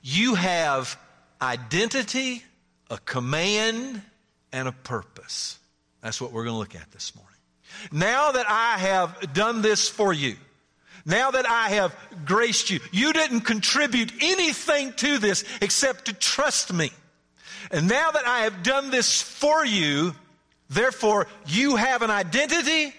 you 0.01 0.33
have 0.33 0.99
identity, 1.39 2.43
a 2.89 2.97
command, 2.97 4.01
and 4.51 4.67
a 4.67 4.71
purpose. 4.71 5.59
That's 6.01 6.19
what 6.19 6.31
we're 6.31 6.45
going 6.45 6.55
to 6.55 6.59
look 6.59 6.75
at 6.75 6.91
this 6.91 7.15
morning. 7.15 7.27
Now 7.91 8.31
that 8.31 8.49
I 8.49 8.79
have 8.79 9.33
done 9.33 9.61
this 9.61 9.87
for 9.87 10.11
you, 10.11 10.35
now 11.07 11.31
that 11.31 11.49
I 11.49 11.69
have 11.69 11.95
graced 12.25 12.69
you, 12.69 12.81
you 12.91 13.13
didn't 13.13 13.41
contribute 13.41 14.11
anything 14.21 14.91
to 14.97 15.17
this 15.17 15.45
except 15.61 16.05
to 16.05 16.13
trust 16.13 16.73
me. 16.73 16.91
And 17.71 17.87
now 17.87 18.11
that 18.11 18.27
I 18.27 18.39
have 18.39 18.61
done 18.61 18.91
this 18.91 19.21
for 19.21 19.65
you, 19.65 20.13
therefore 20.69 21.27
you 21.45 21.77
have 21.77 22.01
an 22.01 22.11
identity, 22.11 22.93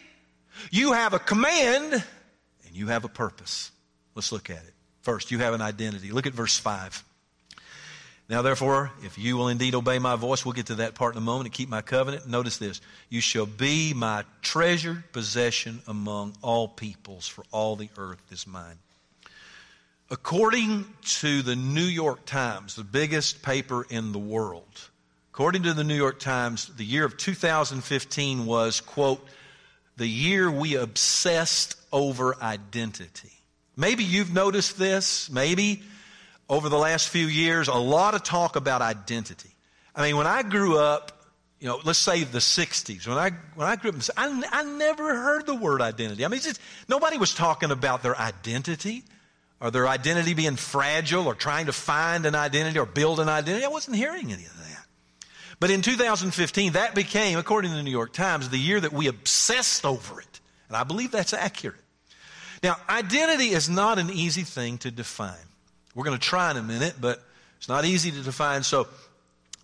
you 0.71 0.95
have 0.95 1.13
a 1.13 1.19
command, 1.19 1.93
and 1.93 2.75
you 2.75 2.89
have 2.89 3.05
a 3.05 3.09
purpose. 3.09 3.71
Let's 4.15 4.33
look 4.33 4.49
at 4.49 4.57
it. 4.57 4.75
First, 5.03 5.31
you 5.31 5.39
have 5.39 5.55
an 5.55 5.61
identity. 5.61 6.11
Look 6.11 6.27
at 6.27 6.33
verse 6.33 6.59
5. 6.59 7.05
Now, 8.29 8.43
therefore, 8.43 8.93
if 9.03 9.17
you 9.17 9.39
will 9.39 9.49
indeed 9.49 9.75
obey 9.75 9.99
my 9.99 10.15
voice, 10.15 10.45
we'll 10.45 10.53
get 10.53 10.67
to 10.67 10.75
that 10.77 10.95
part 10.95 11.15
in 11.15 11.19
a 11.19 11.25
moment 11.25 11.47
and 11.47 11.55
keep 11.55 11.71
my 11.71 11.81
covenant. 11.81 12.29
Notice 12.29 12.59
this 12.59 12.81
you 13.09 13.23
shall 13.23 13.47
be 13.47 13.95
my 13.95 14.25
treasured 14.43 15.11
possession 15.13 15.81
among 15.87 16.35
all 16.43 16.69
peoples, 16.69 17.27
for 17.27 17.45
all 17.51 17.75
the 17.75 17.89
earth 17.97 18.21
is 18.31 18.47
mine. 18.47 18.77
According 20.11 20.85
to 21.21 21.43
the 21.43 21.57
New 21.57 21.81
York 21.81 22.27
Times, 22.27 22.77
the 22.77 22.85
biggest 22.85 23.43
paper 23.43 23.87
in 23.89 24.13
the 24.13 24.19
world, 24.19 24.89
according 25.33 25.63
to 25.63 25.73
the 25.73 25.85
New 25.85 25.97
York 25.97 26.19
Times, 26.19 26.71
the 26.77 26.85
year 26.85 27.05
of 27.05 27.17
2015 27.17 28.45
was, 28.45 28.81
quote, 28.83 29.27
the 29.97 30.07
year 30.07 30.51
we 30.51 30.77
obsessed 30.77 31.77
over 31.93 32.37
identity. 32.43 33.33
Maybe 33.77 34.05
you've 34.05 34.33
noticed 34.33 34.79
this. 34.79 35.31
Maybe 35.31 35.83
over 36.49 36.69
the 36.69 36.79
last 36.79 37.09
few 37.09 37.27
years, 37.27 37.69
a 37.69 37.75
lot 37.75 38.15
of 38.15 38.23
talk 38.23 38.57
about 38.57 38.83
identity. 38.83 39.51
I 39.95 40.03
mean, 40.03 40.17
when 40.17 40.27
I 40.27 40.43
grew 40.43 40.79
up, 40.79 41.13
you 41.61 41.67
know, 41.67 41.81
let's 41.85 41.99
say 41.99 42.25
the 42.25 42.39
60s, 42.39 43.07
when 43.07 43.19
I, 43.19 43.31
when 43.55 43.67
I 43.67 43.77
grew 43.77 43.91
up, 43.91 43.97
I, 44.17 44.43
I 44.53 44.63
never 44.63 45.15
heard 45.15 45.47
the 45.47 45.55
word 45.55 45.83
identity. 45.83 46.25
I 46.25 46.29
mean, 46.29 46.41
just, 46.41 46.61
nobody 46.89 47.19
was 47.19 47.35
talking 47.35 47.71
about 47.71 48.03
their 48.03 48.17
identity 48.17 49.03
or 49.61 49.71
their 49.71 49.89
identity 49.89 50.35
being 50.35 50.57
fragile 50.57 51.27
or 51.27 51.35
trying 51.35 51.67
to 51.67 51.73
find 51.73 52.27
an 52.27 52.35
identity 52.35 52.79
or 52.79 52.87
build 52.87 53.19
an 53.19 53.29
identity. 53.29 53.65
I 53.65 53.69
wasn't 53.69 53.97
hearing 53.97 54.33
any 54.33 54.45
of 54.45 54.57
that. 54.57 54.87
But 55.61 55.71
in 55.71 55.83
2015, 55.83 56.75
that 56.75 56.95
became, 56.95 57.39
according 57.39 57.73
to 57.73 57.77
the 57.77 57.83
New 57.83 57.91
York 57.91 58.13
Times, 58.13 58.49
the 58.49 58.59
year 58.59 58.81
that 58.81 58.93
we 58.93 59.09
obsessed 59.09 59.85
over 59.85 60.21
it. 60.21 60.41
And 60.69 60.77
I 60.77 60.85
believe 60.85 61.11
that's 61.11 61.33
accurate. 61.33 61.81
Now, 62.63 62.77
identity 62.89 63.51
is 63.51 63.69
not 63.69 63.99
an 63.99 64.11
easy 64.11 64.43
thing 64.43 64.79
to 64.79 64.91
define. 64.91 65.37
We're 65.99 66.05
going 66.05 66.17
to 66.17 66.25
try 66.25 66.53
in 66.53 66.57
a 66.57 66.63
minute, 66.63 66.95
but 67.01 67.21
it's 67.57 67.69
not 67.69 67.85
easy 67.85 68.13
to 68.13 68.23
define. 68.23 68.63
So 68.63 68.87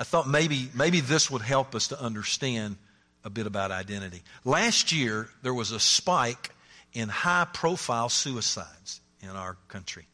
I 0.00 0.02
thought 0.02 0.28
maybe, 0.28 0.68
maybe 0.74 0.98
this 0.98 1.30
would 1.30 1.42
help 1.42 1.76
us 1.76 1.86
to 1.88 2.00
understand 2.02 2.74
a 3.22 3.30
bit 3.30 3.46
about 3.46 3.70
identity. 3.70 4.20
Last 4.44 4.90
year, 4.90 5.28
there 5.42 5.54
was 5.54 5.70
a 5.70 5.78
spike 5.78 6.50
in 6.92 7.08
high 7.08 7.46
profile 7.52 8.08
suicides 8.08 9.00
in 9.22 9.28
our 9.28 9.56
country. 9.68 10.06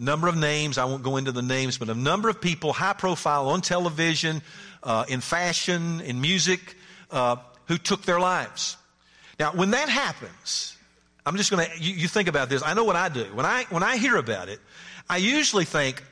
Number 0.00 0.26
of 0.26 0.36
names, 0.36 0.78
I 0.78 0.86
won't 0.86 1.04
go 1.04 1.16
into 1.16 1.30
the 1.30 1.42
names, 1.42 1.78
but 1.78 1.88
a 1.88 1.94
number 1.94 2.28
of 2.28 2.40
people, 2.40 2.72
high 2.72 2.94
profile 2.94 3.50
on 3.50 3.60
television, 3.60 4.42
uh, 4.82 5.04
in 5.08 5.20
fashion, 5.20 6.00
in 6.00 6.20
music, 6.20 6.74
uh, 7.12 7.36
who 7.66 7.78
took 7.78 8.02
their 8.02 8.18
lives. 8.18 8.76
Now, 9.38 9.52
when 9.52 9.70
that 9.70 9.88
happens, 9.88 10.76
I'm 11.24 11.36
just 11.36 11.52
going 11.52 11.64
to, 11.64 11.80
you, 11.80 11.94
you 11.94 12.08
think 12.08 12.28
about 12.28 12.48
this. 12.48 12.64
I 12.64 12.74
know 12.74 12.82
what 12.82 12.96
I 12.96 13.08
do. 13.08 13.26
When 13.32 13.46
I, 13.46 13.64
when 13.70 13.84
I 13.84 13.96
hear 13.96 14.16
about 14.16 14.48
it, 14.48 14.58
I 15.10 15.16
usually 15.16 15.64
think, 15.64 16.04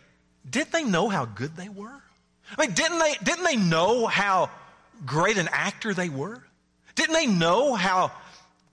did 0.50 0.72
they 0.72 0.82
know 0.82 1.08
how 1.08 1.24
good 1.24 1.54
they 1.54 1.68
were? 1.68 2.02
I 2.56 2.66
mean, 2.66 2.74
didn't 2.74 2.98
they, 2.98 3.14
didn't 3.22 3.44
they 3.44 3.54
know 3.54 4.08
how 4.08 4.50
great 5.06 5.38
an 5.38 5.48
actor 5.52 5.94
they 5.94 6.08
were? 6.08 6.42
Didn't 6.96 7.14
they 7.14 7.26
know 7.26 7.74
how 7.74 8.10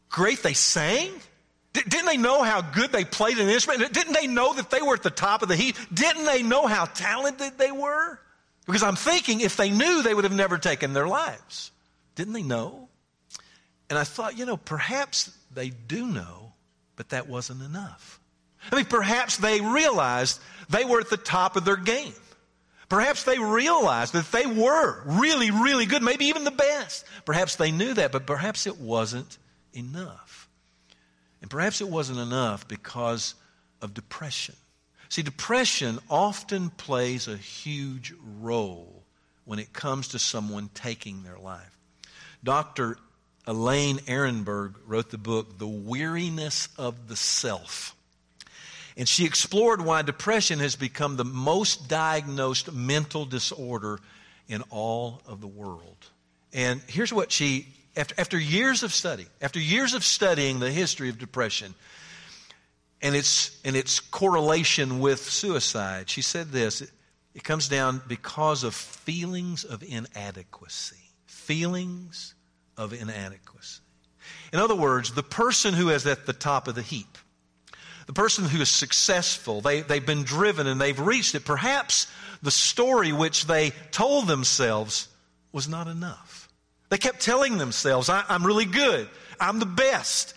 great 0.09 0.41
they 0.41 0.53
sang? 0.53 1.11
Didn't 1.73 2.07
they 2.07 2.17
know 2.17 2.41
how 2.41 2.61
good 2.61 2.91
they 2.91 3.05
played 3.05 3.37
an 3.37 3.49
instrument? 3.49 3.93
Didn't 3.93 4.13
they 4.13 4.25
know 4.25 4.53
that 4.55 4.71
they 4.71 4.81
were 4.81 4.95
at 4.95 5.03
the 5.03 5.11
top 5.11 5.43
of 5.43 5.47
the 5.47 5.55
heap? 5.55 5.75
Didn't 5.93 6.25
they 6.25 6.41
know 6.41 6.65
how 6.65 6.85
talented 6.85 7.59
they 7.59 7.71
were? 7.71 8.19
Because 8.65 8.81
I'm 8.81 8.95
thinking 8.95 9.41
if 9.41 9.57
they 9.57 9.69
knew, 9.69 10.01
they 10.01 10.15
would 10.15 10.23
have 10.23 10.33
never 10.33 10.57
taken 10.57 10.93
their 10.93 11.07
lives. 11.07 11.69
Didn't 12.15 12.33
they 12.33 12.41
know? 12.41 12.89
And 13.91 13.99
I 13.99 14.05
thought, 14.05 14.39
you 14.39 14.47
know, 14.47 14.57
perhaps 14.57 15.37
they 15.53 15.69
do 15.69 16.07
know, 16.07 16.53
but 16.95 17.09
that 17.09 17.27
wasn't 17.27 17.61
enough. 17.61 18.19
I 18.71 18.75
mean, 18.75 18.85
perhaps 18.85 19.37
they 19.37 19.61
realized 19.61 20.39
they 20.69 20.85
were 20.85 20.99
at 20.99 21.09
the 21.09 21.17
top 21.17 21.55
of 21.55 21.65
their 21.65 21.77
game. 21.77 22.13
Perhaps 22.89 23.23
they 23.23 23.39
realized 23.39 24.13
that 24.13 24.31
they 24.31 24.45
were 24.45 25.01
really, 25.05 25.51
really 25.51 25.85
good, 25.85 26.03
maybe 26.03 26.25
even 26.25 26.43
the 26.43 26.51
best. 26.51 27.05
Perhaps 27.25 27.55
they 27.55 27.71
knew 27.71 27.93
that, 27.93 28.11
but 28.11 28.27
perhaps 28.27 28.67
it 28.67 28.77
wasn't 28.77 29.37
enough. 29.73 30.47
And 31.41 31.49
perhaps 31.49 31.81
it 31.81 31.89
wasn't 31.89 32.19
enough 32.19 32.67
because 32.67 33.35
of 33.81 33.93
depression. 33.93 34.55
See, 35.09 35.21
depression 35.21 35.99
often 36.09 36.69
plays 36.69 37.27
a 37.27 37.37
huge 37.37 38.13
role 38.39 39.03
when 39.45 39.59
it 39.59 39.73
comes 39.73 40.09
to 40.09 40.19
someone 40.19 40.69
taking 40.73 41.23
their 41.23 41.37
life. 41.37 41.77
Dr. 42.43 42.97
Elaine 43.47 43.97
Ehrenberg 43.99 44.75
wrote 44.85 45.11
the 45.11 45.17
book, 45.17 45.57
The 45.57 45.67
Weariness 45.67 46.69
of 46.77 47.07
the 47.07 47.15
Self. 47.15 47.94
And 48.97 49.07
she 49.07 49.25
explored 49.25 49.81
why 49.81 50.01
depression 50.01 50.59
has 50.59 50.75
become 50.75 51.17
the 51.17 51.25
most 51.25 51.89
diagnosed 51.89 52.71
mental 52.71 53.25
disorder 53.25 53.99
in 54.47 54.61
all 54.69 55.21
of 55.27 55.41
the 55.41 55.47
world. 55.47 55.97
And 56.53 56.81
here's 56.87 57.11
what 57.11 57.31
she, 57.31 57.67
after, 57.97 58.15
after 58.17 58.39
years 58.39 58.83
of 58.83 58.93
study, 58.93 59.25
after 59.41 59.59
years 59.59 59.93
of 59.93 60.03
studying 60.03 60.59
the 60.59 60.71
history 60.71 61.09
of 61.09 61.19
depression 61.19 61.75
and 63.01 63.15
its, 63.15 63.59
and 63.65 63.75
its 63.75 63.99
correlation 63.99 64.99
with 64.99 65.19
suicide, 65.19 66.09
she 66.09 66.21
said 66.21 66.51
this 66.51 66.81
it, 66.81 66.91
it 67.33 67.43
comes 67.43 67.67
down 67.67 68.01
because 68.07 68.63
of 68.63 68.73
feelings 68.73 69.65
of 69.65 69.83
inadequacy. 69.83 70.95
Feelings 71.25 72.33
of 72.77 72.93
inadequacy. 72.93 73.81
In 74.53 74.59
other 74.59 74.75
words, 74.75 75.11
the 75.11 75.23
person 75.23 75.73
who 75.73 75.89
is 75.89 76.07
at 76.07 76.25
the 76.25 76.33
top 76.33 76.69
of 76.69 76.75
the 76.75 76.81
heap, 76.81 77.17
the 78.05 78.13
person 78.13 78.45
who 78.45 78.61
is 78.61 78.69
successful, 78.69 79.61
they, 79.61 79.81
they've 79.81 80.05
been 80.05 80.23
driven 80.23 80.67
and 80.67 80.79
they've 80.79 80.99
reached 80.99 81.35
it. 81.35 81.43
Perhaps 81.43 82.07
the 82.43 82.51
story 82.51 83.11
which 83.11 83.47
they 83.47 83.71
told 83.91 84.27
themselves 84.27 85.07
was 85.51 85.67
not 85.67 85.87
enough. 85.87 86.49
They 86.89 86.97
kept 86.97 87.21
telling 87.21 87.57
themselves, 87.57 88.09
I, 88.09 88.23
am 88.29 88.45
really 88.45 88.65
good. 88.65 89.09
I'm 89.39 89.59
the 89.59 89.65
best. 89.65 90.35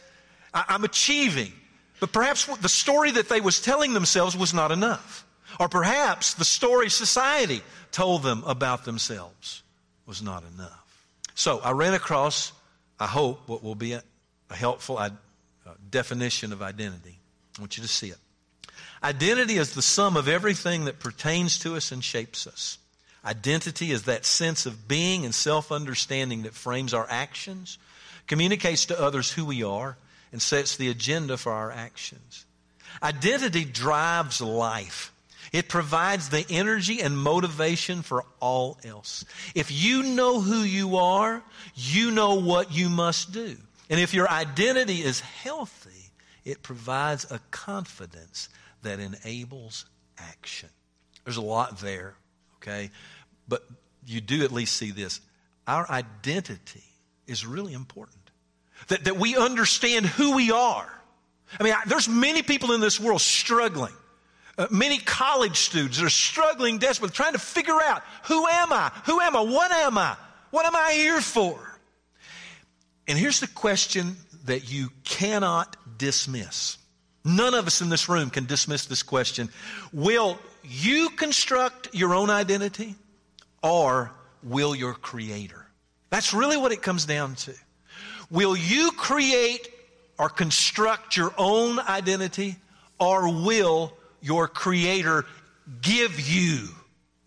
I, 0.54 0.64
I'm 0.68 0.84
achieving. 0.84 1.52
But 2.00 2.12
perhaps 2.12 2.46
the 2.58 2.68
story 2.68 3.10
that 3.12 3.28
they 3.28 3.40
was 3.40 3.60
telling 3.60 3.92
themselves 3.92 4.36
was 4.36 4.54
not 4.54 4.72
enough. 4.72 5.26
Or 5.60 5.68
perhaps 5.68 6.34
the 6.34 6.44
story 6.44 6.88
society 6.88 7.62
told 7.90 8.22
them 8.22 8.44
about 8.46 8.84
themselves 8.84 9.62
was 10.06 10.22
not 10.22 10.44
enough. 10.54 11.06
So 11.34 11.58
I 11.58 11.72
ran 11.72 11.94
across, 11.94 12.52
I 12.98 13.06
hope, 13.06 13.46
what 13.46 13.62
will 13.62 13.74
be 13.74 13.92
a, 13.92 14.02
a 14.50 14.56
helpful 14.56 14.96
uh, 14.96 15.10
definition 15.90 16.52
of 16.52 16.62
identity. 16.62 17.17
I 17.58 17.60
want 17.60 17.76
you 17.76 17.82
to 17.82 17.88
see 17.88 18.08
it. 18.08 18.18
Identity 19.02 19.56
is 19.56 19.74
the 19.74 19.82
sum 19.82 20.16
of 20.16 20.28
everything 20.28 20.84
that 20.86 21.00
pertains 21.00 21.58
to 21.60 21.76
us 21.76 21.92
and 21.92 22.02
shapes 22.02 22.46
us. 22.46 22.78
Identity 23.24 23.90
is 23.90 24.04
that 24.04 24.24
sense 24.24 24.66
of 24.66 24.88
being 24.88 25.24
and 25.24 25.34
self 25.34 25.72
understanding 25.72 26.42
that 26.42 26.54
frames 26.54 26.94
our 26.94 27.06
actions, 27.08 27.78
communicates 28.26 28.86
to 28.86 29.00
others 29.00 29.30
who 29.32 29.44
we 29.44 29.62
are, 29.62 29.96
and 30.32 30.40
sets 30.40 30.76
the 30.76 30.88
agenda 30.88 31.36
for 31.36 31.52
our 31.52 31.70
actions. 31.70 32.44
Identity 33.02 33.64
drives 33.64 34.40
life. 34.40 35.12
It 35.52 35.68
provides 35.68 36.28
the 36.28 36.44
energy 36.50 37.00
and 37.00 37.16
motivation 37.16 38.02
for 38.02 38.24
all 38.40 38.78
else. 38.84 39.24
If 39.54 39.70
you 39.70 40.02
know 40.02 40.40
who 40.40 40.60
you 40.60 40.96
are, 40.96 41.42
you 41.74 42.10
know 42.10 42.34
what 42.34 42.72
you 42.72 42.88
must 42.88 43.32
do. 43.32 43.56
And 43.88 43.98
if 43.98 44.12
your 44.12 44.28
identity 44.28 45.02
is 45.02 45.20
healthy, 45.20 45.97
it 46.48 46.62
provides 46.62 47.30
a 47.30 47.38
confidence 47.50 48.48
that 48.82 49.00
enables 49.00 49.84
action. 50.16 50.70
There's 51.24 51.36
a 51.36 51.42
lot 51.42 51.78
there, 51.80 52.14
okay? 52.56 52.90
But 53.46 53.64
you 54.06 54.22
do 54.22 54.42
at 54.44 54.50
least 54.50 54.74
see 54.76 54.90
this. 54.90 55.20
Our 55.66 55.88
identity 55.90 56.84
is 57.26 57.44
really 57.44 57.74
important. 57.74 58.16
That, 58.88 59.04
that 59.04 59.18
we 59.18 59.36
understand 59.36 60.06
who 60.06 60.36
we 60.36 60.50
are. 60.50 60.90
I 61.60 61.62
mean, 61.62 61.74
I, 61.74 61.82
there's 61.86 62.08
many 62.08 62.42
people 62.42 62.72
in 62.72 62.80
this 62.80 62.98
world 62.98 63.20
struggling. 63.20 63.92
Uh, 64.56 64.68
many 64.70 64.98
college 64.98 65.58
students 65.58 66.00
are 66.00 66.08
struggling 66.08 66.78
desperately, 66.78 67.14
trying 67.14 67.34
to 67.34 67.38
figure 67.38 67.78
out 67.78 68.02
who 68.24 68.46
am 68.46 68.72
I? 68.72 68.90
Who 69.04 69.20
am 69.20 69.36
I? 69.36 69.40
What 69.40 69.70
am 69.70 69.98
I? 69.98 70.16
What 70.50 70.64
am 70.64 70.74
I 70.74 70.92
here 70.94 71.20
for? 71.20 71.60
And 73.06 73.18
here's 73.18 73.40
the 73.40 73.48
question 73.48 74.16
that 74.46 74.70
you 74.72 74.90
cannot 75.04 75.76
dismiss. 75.98 76.78
None 77.24 77.54
of 77.54 77.66
us 77.66 77.80
in 77.80 77.90
this 77.90 78.08
room 78.08 78.30
can 78.30 78.46
dismiss 78.46 78.86
this 78.86 79.02
question. 79.02 79.50
Will 79.92 80.38
you 80.64 81.10
construct 81.10 81.94
your 81.94 82.14
own 82.14 82.30
identity 82.30 82.94
or 83.62 84.12
will 84.42 84.74
your 84.74 84.94
creator? 84.94 85.66
That's 86.10 86.32
really 86.32 86.56
what 86.56 86.72
it 86.72 86.80
comes 86.80 87.04
down 87.04 87.34
to. 87.34 87.54
Will 88.30 88.56
you 88.56 88.92
create 88.92 89.68
or 90.18 90.28
construct 90.28 91.16
your 91.16 91.34
own 91.36 91.78
identity 91.80 92.56
or 92.98 93.28
will 93.28 93.92
your 94.20 94.48
Creator 94.48 95.24
give 95.80 96.18
you 96.20 96.68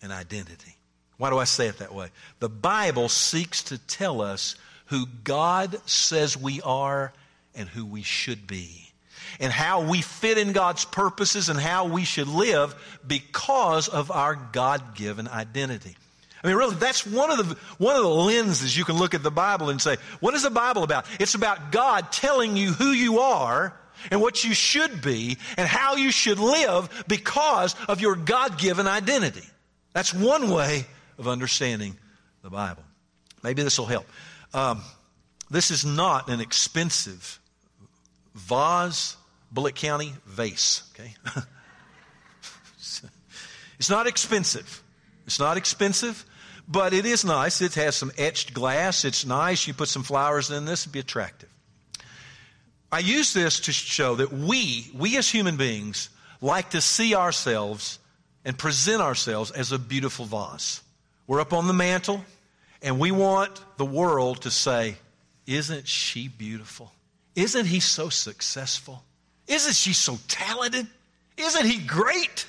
an 0.02 0.12
identity. 0.12 0.76
Why 1.18 1.30
do 1.30 1.38
I 1.38 1.44
say 1.44 1.68
it 1.68 1.78
that 1.78 1.94
way? 1.94 2.10
The 2.40 2.50
Bible 2.50 3.08
seeks 3.08 3.64
to 3.66 3.78
tell 3.78 4.22
us 4.22 4.56
who 4.88 5.06
God 5.24 5.80
says 5.88 6.36
we 6.36 6.62
are 6.62 7.14
and 7.56 7.68
who 7.68 7.86
we 7.86 8.04
should 8.04 8.48
be, 8.48 8.92
and 9.40 9.52
how 9.52 9.82
we 9.90 10.02
fit 10.02 10.38
in 10.38 10.52
God's 10.52 10.86
purposes 10.86 11.50
and 11.50 11.60
how 11.60 11.86
we 11.86 12.04
should 12.04 12.28
live 12.28 12.76
because 13.06 13.88
of 13.88 14.12
our 14.12 14.36
God 14.36 14.96
given 14.96 15.28
identity. 15.28 15.96
I 16.44 16.48
mean, 16.48 16.56
really, 16.56 16.76
that's 16.76 17.06
one 17.06 17.30
of 17.32 17.38
the 17.38 17.56
one 17.78 17.96
of 17.96 18.02
the 18.02 18.10
lenses 18.10 18.76
you 18.76 18.84
can 18.84 18.98
look 18.98 19.14
at 19.14 19.22
the 19.22 19.32
Bible 19.32 19.70
and 19.70 19.80
say, 19.80 19.98
what 20.20 20.34
is 20.34 20.44
the 20.44 20.50
Bible 20.50 20.84
about? 20.84 21.06
It's 21.20 21.36
about 21.36 21.72
God 21.72 22.12
telling 22.12 22.58
you 22.58 22.72
who 22.72 22.92
you 22.92 23.20
are 23.20 23.78
and 24.10 24.22
what 24.22 24.44
you 24.44 24.54
should 24.54 25.02
be 25.02 25.38
and 25.58 25.68
how 25.68 25.96
you 25.98 26.12
should 26.12 26.40
live 26.40 27.06
because 27.08 27.76
of 27.88 28.02
your 28.02 28.16
God 28.16 28.58
given 28.58 28.88
identity. 28.88 29.46
That's 29.94 30.14
one 30.14 30.50
way 30.50 30.86
of 31.20 31.28
understanding 31.28 31.96
the 32.42 32.50
Bible. 32.50 32.84
Maybe 33.44 33.62
this 33.62 33.78
will 33.78 33.86
help. 33.86 34.08
Um, 34.54 34.82
this 35.52 35.70
is 35.70 35.86
not 35.86 36.30
an 36.30 36.40
expensive 36.40 37.40
vase, 38.36 39.18
Bullitt 39.52 39.76
County 39.76 40.14
vase, 40.26 40.84
okay? 40.94 41.14
it's 43.78 43.90
not 43.90 44.08
expensive. 44.08 44.84
It's 45.26 45.40
not 45.40 45.58
expensive, 45.58 46.26
but 46.68 46.94
it 46.94 47.06
is 47.06 47.24
nice. 47.26 47.62
It 47.62 47.76
has 47.76 47.96
some 47.96 48.12
etched 48.18 48.54
glass. 48.54 49.06
It's 49.06 49.26
nice. 49.26 49.68
You 49.68 49.74
put 49.74 49.90
some 49.90 50.04
flowers 50.04 50.50
in 50.50 50.66
this, 50.66 50.84
it'd 50.84 50.92
be 50.92 51.00
attractive. 51.00 51.50
I 52.92 53.00
use 53.00 53.34
this 53.34 53.62
to 53.62 53.72
show 53.72 54.16
that 54.16 54.34
we, 54.34 54.92
we 54.94 55.18
as 55.18 55.30
human 55.30 55.56
beings, 55.56 56.10
like 56.42 56.72
to 56.72 56.82
see 56.82 57.16
ourselves 57.16 58.00
and 58.44 58.58
present 58.58 59.02
ourselves 59.02 59.52
as 59.52 59.72
a 59.72 59.80
beautiful 59.80 60.26
vase. 60.26 60.82
We're 61.28 61.40
up 61.40 61.54
on 61.54 61.68
the 61.68 61.74
mantle, 61.74 62.26
and 62.82 63.00
we 63.00 63.12
want 63.12 63.64
the 63.78 63.86
world 63.86 64.42
to 64.42 64.52
say, 64.52 64.96
Isn't 65.48 65.88
she 65.88 66.28
beautiful? 66.28 66.92
Isn't 67.36 67.66
he 67.66 67.80
so 67.80 68.10
successful? 68.10 69.04
Isn't 69.48 69.76
she 69.76 69.94
so 69.94 70.18
talented? 70.28 70.88
Isn't 71.38 71.66
he 71.66 71.80
great? 71.80 72.46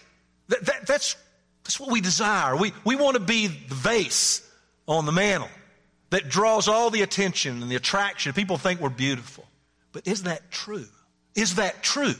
That, 0.49 0.65
that, 0.67 0.87
that's, 0.87 1.17
that's 1.65 1.79
what 1.79 1.91
we 1.91 2.01
desire. 2.01 2.57
We, 2.57 2.73
we 2.85 2.97
want 2.97 3.15
to 3.15 3.23
be 3.23 3.47
the 3.47 3.75
vase 3.75 4.49
on 4.87 5.07
the 5.07 5.13
mantle 5.13 5.49
that 6.11 6.29
draws 6.29 6.69
all 6.69 6.91
the 6.91 7.03
attention 7.03 7.63
and 7.63 7.71
the 7.71 7.77
attraction. 7.77 8.33
People 8.33 8.59
think 8.59 8.81
we're 8.81 8.91
beautiful. 8.91 9.47
But 9.93 10.07
is 10.07 10.25
that 10.25 10.51
true? 10.51 10.87
Is 11.35 11.57
that 11.57 11.83
true? 11.83 12.15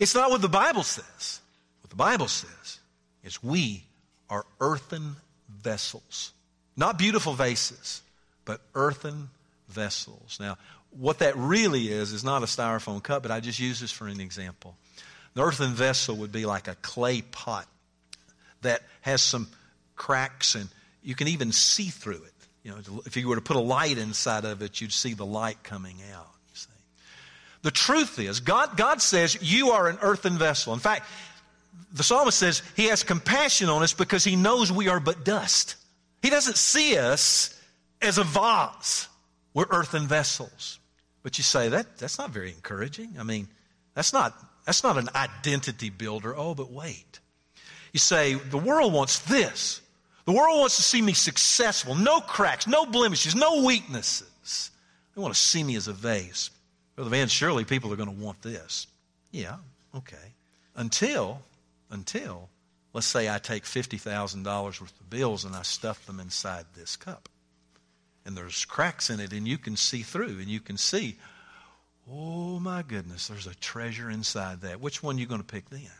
It's 0.00 0.14
not 0.14 0.30
what 0.30 0.42
the 0.42 0.48
Bible 0.48 0.82
says. 0.82 1.40
What 1.80 1.90
the 1.90 1.96
Bible 1.96 2.28
says 2.28 2.78
is 3.22 3.42
we 3.42 3.84
are 4.28 4.44
earthen 4.60 5.16
vessels. 5.48 6.32
Not 6.76 6.98
beautiful 6.98 7.34
vases, 7.34 8.02
but 8.44 8.60
earthen 8.74 9.28
vessels. 9.72 10.38
Now, 10.40 10.58
what 10.90 11.20
that 11.20 11.36
really 11.36 11.88
is, 11.88 12.12
is 12.12 12.22
not 12.22 12.42
a 12.42 12.46
styrofoam 12.46 13.02
cup, 13.02 13.22
but 13.22 13.32
I 13.32 13.40
just 13.40 13.58
use 13.58 13.80
this 13.80 13.90
for 13.90 14.06
an 14.06 14.20
example. 14.20 14.76
The 15.34 15.42
earthen 15.42 15.72
vessel 15.72 16.16
would 16.16 16.32
be 16.32 16.44
like 16.44 16.68
a 16.68 16.74
clay 16.76 17.22
pot 17.22 17.66
that 18.60 18.82
has 19.00 19.22
some 19.22 19.48
cracks 19.96 20.54
and 20.54 20.68
you 21.02 21.14
can 21.14 21.28
even 21.28 21.52
see 21.52 21.88
through 21.88 22.22
it. 22.22 22.32
You 22.62 22.70
know, 22.72 23.02
if 23.06 23.16
you 23.16 23.26
were 23.26 23.36
to 23.36 23.42
put 23.42 23.56
a 23.56 23.60
light 23.60 23.98
inside 23.98 24.44
of 24.44 24.62
it, 24.62 24.80
you'd 24.80 24.92
see 24.92 25.14
the 25.14 25.26
light 25.26 25.62
coming 25.62 25.96
out. 26.14 26.28
The 27.62 27.70
truth 27.70 28.18
is, 28.18 28.40
God, 28.40 28.76
God 28.76 29.00
says 29.00 29.38
you 29.40 29.70
are 29.70 29.88
an 29.88 29.98
earthen 30.02 30.36
vessel. 30.36 30.72
In 30.74 30.80
fact, 30.80 31.06
the 31.92 32.02
psalmist 32.02 32.38
says 32.38 32.62
he 32.74 32.86
has 32.86 33.04
compassion 33.04 33.68
on 33.68 33.82
us 33.82 33.94
because 33.94 34.24
he 34.24 34.34
knows 34.34 34.72
we 34.72 34.88
are 34.88 34.98
but 34.98 35.24
dust. 35.24 35.76
He 36.22 36.30
doesn't 36.30 36.56
see 36.56 36.98
us 36.98 37.58
as 38.00 38.18
a 38.18 38.24
vase. 38.24 39.08
We're 39.54 39.66
earthen 39.70 40.06
vessels. 40.06 40.78
But 41.22 41.38
you 41.38 41.44
say 41.44 41.68
that 41.68 41.98
that's 41.98 42.18
not 42.18 42.30
very 42.30 42.50
encouraging. 42.50 43.14
I 43.18 43.22
mean, 43.22 43.48
that's 43.94 44.12
not 44.12 44.34
that's 44.64 44.82
not 44.82 44.96
an 44.96 45.08
identity 45.14 45.90
builder. 45.90 46.36
Oh, 46.36 46.54
but 46.54 46.70
wait. 46.70 47.20
You 47.92 47.98
say 47.98 48.34
the 48.34 48.58
world 48.58 48.92
wants 48.92 49.20
this. 49.20 49.80
The 50.24 50.32
world 50.32 50.60
wants 50.60 50.76
to 50.76 50.82
see 50.82 51.02
me 51.02 51.14
successful, 51.14 51.94
no 51.96 52.20
cracks, 52.20 52.66
no 52.66 52.86
blemishes, 52.86 53.34
no 53.34 53.64
weaknesses. 53.64 54.70
They 55.14 55.20
want 55.20 55.34
to 55.34 55.40
see 55.40 55.64
me 55.64 55.74
as 55.74 55.88
a 55.88 55.92
vase. 55.92 56.50
Brother 56.94 57.10
Van, 57.10 57.28
surely 57.28 57.64
people 57.64 57.92
are 57.92 57.96
going 57.96 58.14
to 58.14 58.24
want 58.24 58.40
this. 58.40 58.86
Yeah, 59.32 59.56
okay. 59.96 60.34
Until, 60.76 61.42
until, 61.90 62.48
let's 62.92 63.06
say 63.06 63.28
I 63.28 63.38
take 63.38 63.64
$50,000 63.64 64.44
worth 64.64 64.80
of 64.80 65.10
bills 65.10 65.44
and 65.44 65.56
I 65.56 65.62
stuff 65.62 66.06
them 66.06 66.20
inside 66.20 66.66
this 66.74 66.96
cup. 66.96 67.28
And 68.24 68.36
there's 68.36 68.64
cracks 68.64 69.10
in 69.10 69.20
it 69.20 69.32
and 69.32 69.46
you 69.46 69.58
can 69.58 69.76
see 69.76 70.02
through 70.02 70.38
and 70.38 70.48
you 70.48 70.60
can 70.60 70.76
see, 70.76 71.16
oh 72.10 72.60
my 72.60 72.82
goodness, 72.82 73.28
there's 73.28 73.46
a 73.46 73.54
treasure 73.54 74.10
inside 74.10 74.60
that. 74.60 74.80
Which 74.80 75.02
one 75.02 75.16
are 75.16 75.20
you 75.20 75.26
going 75.26 75.40
to 75.40 75.46
pick 75.46 75.68
then? 75.70 75.90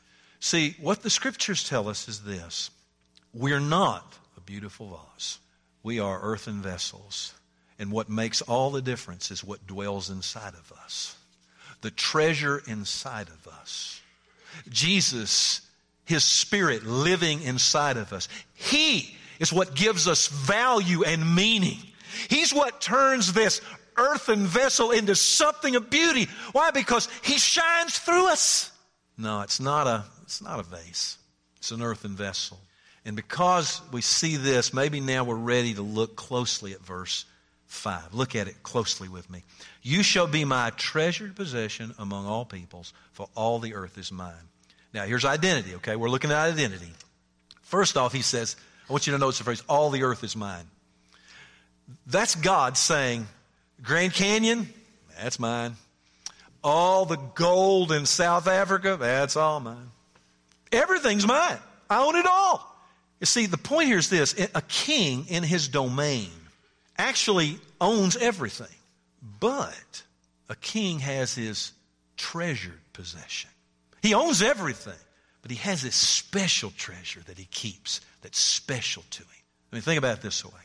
See, 0.40 0.76
what 0.80 1.02
the 1.02 1.10
scriptures 1.10 1.68
tell 1.68 1.88
us 1.88 2.08
is 2.08 2.20
this. 2.20 2.70
We're 3.34 3.60
not 3.60 4.18
a 4.36 4.40
beautiful 4.40 5.00
vase. 5.14 5.38
We 5.82 5.98
are 5.98 6.20
earthen 6.20 6.62
vessels 6.62 7.34
and 7.78 7.90
what 7.90 8.08
makes 8.08 8.42
all 8.42 8.70
the 8.70 8.82
difference 8.82 9.30
is 9.30 9.42
what 9.42 9.66
dwells 9.66 10.10
inside 10.10 10.54
of 10.54 10.72
us 10.84 11.16
the 11.82 11.90
treasure 11.90 12.62
inside 12.66 13.28
of 13.28 13.46
us. 13.48 14.00
Jesus, 14.68 15.60
His 16.04 16.24
Spirit 16.24 16.84
living 16.84 17.42
inside 17.42 17.96
of 17.96 18.12
us. 18.12 18.28
He 18.54 19.14
is 19.38 19.52
what 19.52 19.74
gives 19.74 20.08
us 20.08 20.28
value 20.28 21.04
and 21.04 21.34
meaning. 21.34 21.78
He's 22.28 22.52
what 22.52 22.80
turns 22.80 23.32
this 23.32 23.60
earthen 23.96 24.46
vessel 24.46 24.90
into 24.90 25.14
something 25.14 25.76
of 25.76 25.90
beauty. 25.90 26.28
Why? 26.52 26.70
Because 26.70 27.08
He 27.22 27.38
shines 27.38 27.98
through 27.98 28.28
us. 28.28 28.70
No, 29.18 29.42
it's 29.42 29.60
not 29.60 29.86
a, 29.86 30.04
it's 30.22 30.42
not 30.42 30.60
a 30.60 30.62
vase. 30.62 31.18
It's 31.58 31.70
an 31.70 31.82
earthen 31.82 32.16
vessel. 32.16 32.58
And 33.04 33.16
because 33.16 33.80
we 33.92 34.00
see 34.00 34.36
this, 34.36 34.72
maybe 34.72 35.00
now 35.00 35.24
we're 35.24 35.34
ready 35.34 35.74
to 35.74 35.82
look 35.82 36.16
closely 36.16 36.72
at 36.72 36.80
verse 36.80 37.24
5. 37.66 38.14
Look 38.14 38.36
at 38.36 38.48
it 38.48 38.62
closely 38.62 39.08
with 39.08 39.28
me. 39.30 39.42
You 39.82 40.02
shall 40.02 40.26
be 40.26 40.44
my 40.44 40.70
treasured 40.76 41.34
possession 41.34 41.94
among 41.98 42.26
all 42.26 42.44
peoples, 42.44 42.92
for 43.12 43.28
all 43.34 43.58
the 43.58 43.74
earth 43.74 43.98
is 43.98 44.12
mine. 44.12 44.34
Now, 44.92 45.04
here's 45.04 45.24
identity, 45.24 45.74
okay? 45.76 45.96
We're 45.96 46.10
looking 46.10 46.30
at 46.30 46.36
identity. 46.36 46.92
First 47.62 47.96
off, 47.96 48.12
he 48.12 48.22
says, 48.22 48.56
I 48.88 48.92
want 48.92 49.06
you 49.06 49.12
to 49.14 49.18
notice 49.18 49.38
the 49.38 49.44
phrase, 49.44 49.62
all 49.68 49.90
the 49.90 50.02
earth 50.02 50.22
is 50.22 50.36
mine. 50.36 50.66
That's 52.06 52.34
God 52.34 52.76
saying, 52.76 53.26
Grand 53.82 54.12
Canyon, 54.12 54.68
that's 55.20 55.38
mine. 55.38 55.76
All 56.64 57.06
the 57.06 57.16
gold 57.16 57.90
in 57.92 58.06
South 58.06 58.46
Africa, 58.46 58.96
that's 58.98 59.36
all 59.36 59.60
mine. 59.60 59.90
Everything's 60.70 61.26
mine. 61.26 61.58
I 61.90 62.04
own 62.04 62.16
it 62.16 62.26
all. 62.26 62.68
You 63.20 63.26
see, 63.26 63.46
the 63.46 63.58
point 63.58 63.88
here 63.88 63.98
is 63.98 64.08
this 64.08 64.34
a 64.54 64.62
king 64.62 65.26
in 65.28 65.42
his 65.42 65.68
domain 65.68 66.30
actually 66.98 67.58
owns 67.80 68.16
everything. 68.16 68.66
But 69.40 70.02
a 70.48 70.56
king 70.56 70.98
has 71.00 71.34
his 71.34 71.72
treasured 72.16 72.80
possession. 72.92 73.50
He 74.02 74.14
owns 74.14 74.42
everything, 74.42 74.98
But 75.42 75.50
he 75.50 75.56
has 75.58 75.82
this 75.82 75.96
special 75.96 76.70
treasure 76.70 77.20
that 77.26 77.38
he 77.38 77.44
keeps 77.46 78.00
that's 78.22 78.38
special 78.38 79.04
to 79.10 79.22
him. 79.22 79.28
I 79.72 79.76
mean, 79.76 79.82
think 79.82 79.98
about 79.98 80.18
it 80.18 80.22
this 80.22 80.44
way. 80.44 80.60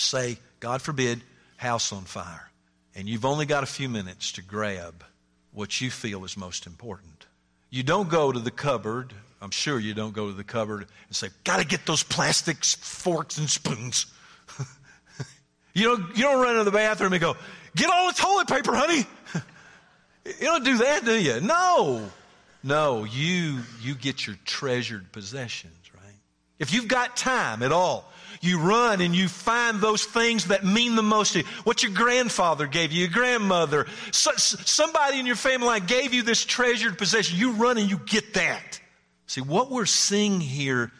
Say, 0.00 0.38
God 0.60 0.80
forbid, 0.82 1.22
house 1.56 1.92
on 1.92 2.04
fire, 2.04 2.50
and 2.94 3.08
you've 3.08 3.24
only 3.24 3.46
got 3.46 3.62
a 3.62 3.66
few 3.66 3.88
minutes 3.88 4.32
to 4.32 4.42
grab 4.42 5.04
what 5.52 5.80
you 5.80 5.90
feel 5.90 6.24
is 6.24 6.36
most 6.36 6.66
important. 6.66 7.26
You 7.68 7.82
don't 7.82 8.08
go 8.08 8.32
to 8.32 8.38
the 8.38 8.50
cupboard. 8.50 9.12
I'm 9.42 9.50
sure 9.50 9.78
you 9.78 9.94
don't 9.94 10.12
go 10.14 10.28
to 10.28 10.32
the 10.32 10.44
cupboard 10.44 10.86
and 11.06 11.16
say, 11.16 11.28
Got 11.44 11.58
to 11.58 11.66
get 11.66 11.86
those 11.86 12.02
plastic 12.02 12.64
forks 12.64 13.38
and 13.38 13.48
spoons. 13.48 14.06
you, 15.74 15.84
don't, 15.84 16.16
you 16.16 16.22
don't 16.24 16.42
run 16.42 16.52
into 16.52 16.64
the 16.64 16.70
bathroom 16.70 17.12
and 17.12 17.20
go, 17.20 17.36
Get 17.76 17.90
all 17.90 18.08
the 18.08 18.14
toilet 18.14 18.48
paper, 18.48 18.74
honey. 18.74 19.06
you 20.24 20.46
don't 20.46 20.64
do 20.64 20.78
that, 20.78 21.04
do 21.04 21.14
you? 21.14 21.40
No. 21.40 22.08
No, 22.62 23.04
you, 23.04 23.60
you 23.80 23.94
get 23.94 24.26
your 24.26 24.36
treasured 24.44 25.12
possessions, 25.12 25.90
right? 25.94 26.14
If 26.58 26.72
you've 26.74 26.88
got 26.88 27.16
time 27.16 27.62
at 27.62 27.72
all, 27.72 28.10
you 28.40 28.58
run 28.58 29.00
and 29.00 29.14
you 29.14 29.28
find 29.28 29.80
those 29.80 30.04
things 30.04 30.46
that 30.46 30.64
mean 30.64 30.96
the 30.96 31.02
most 31.02 31.32
to 31.32 31.40
you. 31.40 31.44
What 31.64 31.82
your 31.82 31.92
grandfather 31.92 32.66
gave 32.66 32.92
you, 32.92 33.00
your 33.02 33.12
grandmother, 33.12 33.86
so, 34.12 34.30
somebody 34.36 35.18
in 35.18 35.26
your 35.26 35.36
family 35.36 35.66
line 35.66 35.86
gave 35.86 36.14
you 36.14 36.22
this 36.22 36.44
treasured 36.44 36.98
possession. 36.98 37.38
You 37.38 37.52
run 37.52 37.78
and 37.78 37.90
you 37.90 37.98
get 37.98 38.34
that. 38.34 38.80
See, 39.26 39.40
what 39.40 39.70
we're 39.70 39.86
seeing 39.86 40.40
here, 40.40 40.90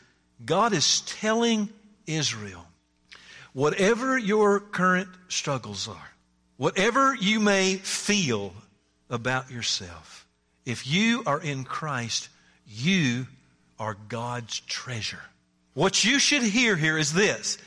God 0.45 0.73
is 0.73 1.01
telling 1.03 1.69
Israel, 2.07 2.65
whatever 3.53 4.17
your 4.17 4.61
current 4.61 5.09
struggles 5.29 5.89
are, 5.89 6.11
whatever 6.57 7.15
you 7.15 7.41
may 7.41 7.77
feel 7.77 8.55
about 9.09 9.51
yourself, 9.51 10.27
if 10.65 10.87
you 10.87 11.23
are 11.27 11.41
in 11.41 11.65
Christ, 11.65 12.29
you 12.67 13.27
are 13.79 13.97
God's 14.09 14.61
treasure. 14.61 15.23
What 15.75 16.05
you 16.05 16.19
should 16.19 16.43
hear 16.43 16.77
here 16.77 16.99
is 16.99 17.13
this. 17.13 17.59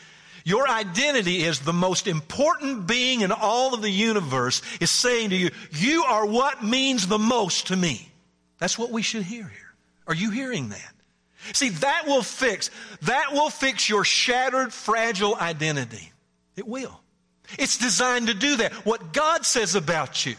Your 0.45 0.67
identity 0.67 1.43
is 1.43 1.59
the 1.59 1.73
most 1.73 2.05
important 2.05 2.85
being 2.85 3.21
in 3.21 3.31
all 3.31 3.73
of 3.73 3.81
the 3.81 3.89
universe 3.89 4.61
is 4.81 4.91
saying 4.91 5.29
to 5.29 5.35
you, 5.37 5.51
you 5.71 6.03
are 6.03 6.25
what 6.25 6.63
means 6.63 7.07
the 7.07 7.17
most 7.17 7.67
to 7.67 7.77
me. 7.77 8.09
That's 8.57 8.77
what 8.77 8.91
we 8.91 9.01
should 9.01 9.23
hear 9.23 9.43
here. 9.43 9.73
Are 10.05 10.13
you 10.13 10.31
hearing 10.31 10.69
that? 10.69 10.93
See, 11.53 11.69
that 11.69 12.03
will 12.07 12.23
fix, 12.23 12.71
that 13.03 13.31
will 13.31 13.49
fix 13.49 13.87
your 13.87 14.03
shattered, 14.03 14.73
fragile 14.73 15.35
identity. 15.35 16.11
It 16.55 16.67
will. 16.67 16.99
It's 17.57 17.77
designed 17.77 18.27
to 18.27 18.33
do 18.33 18.57
that. 18.57 18.73
What 18.85 19.13
God 19.13 19.45
says 19.45 19.75
about 19.75 20.25
you. 20.25 20.35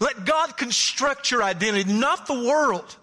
Let 0.00 0.24
God 0.24 0.56
construct 0.56 1.30
your 1.30 1.42
identity, 1.42 1.92
not 1.92 2.26
the 2.26 2.34
world, 2.34 2.96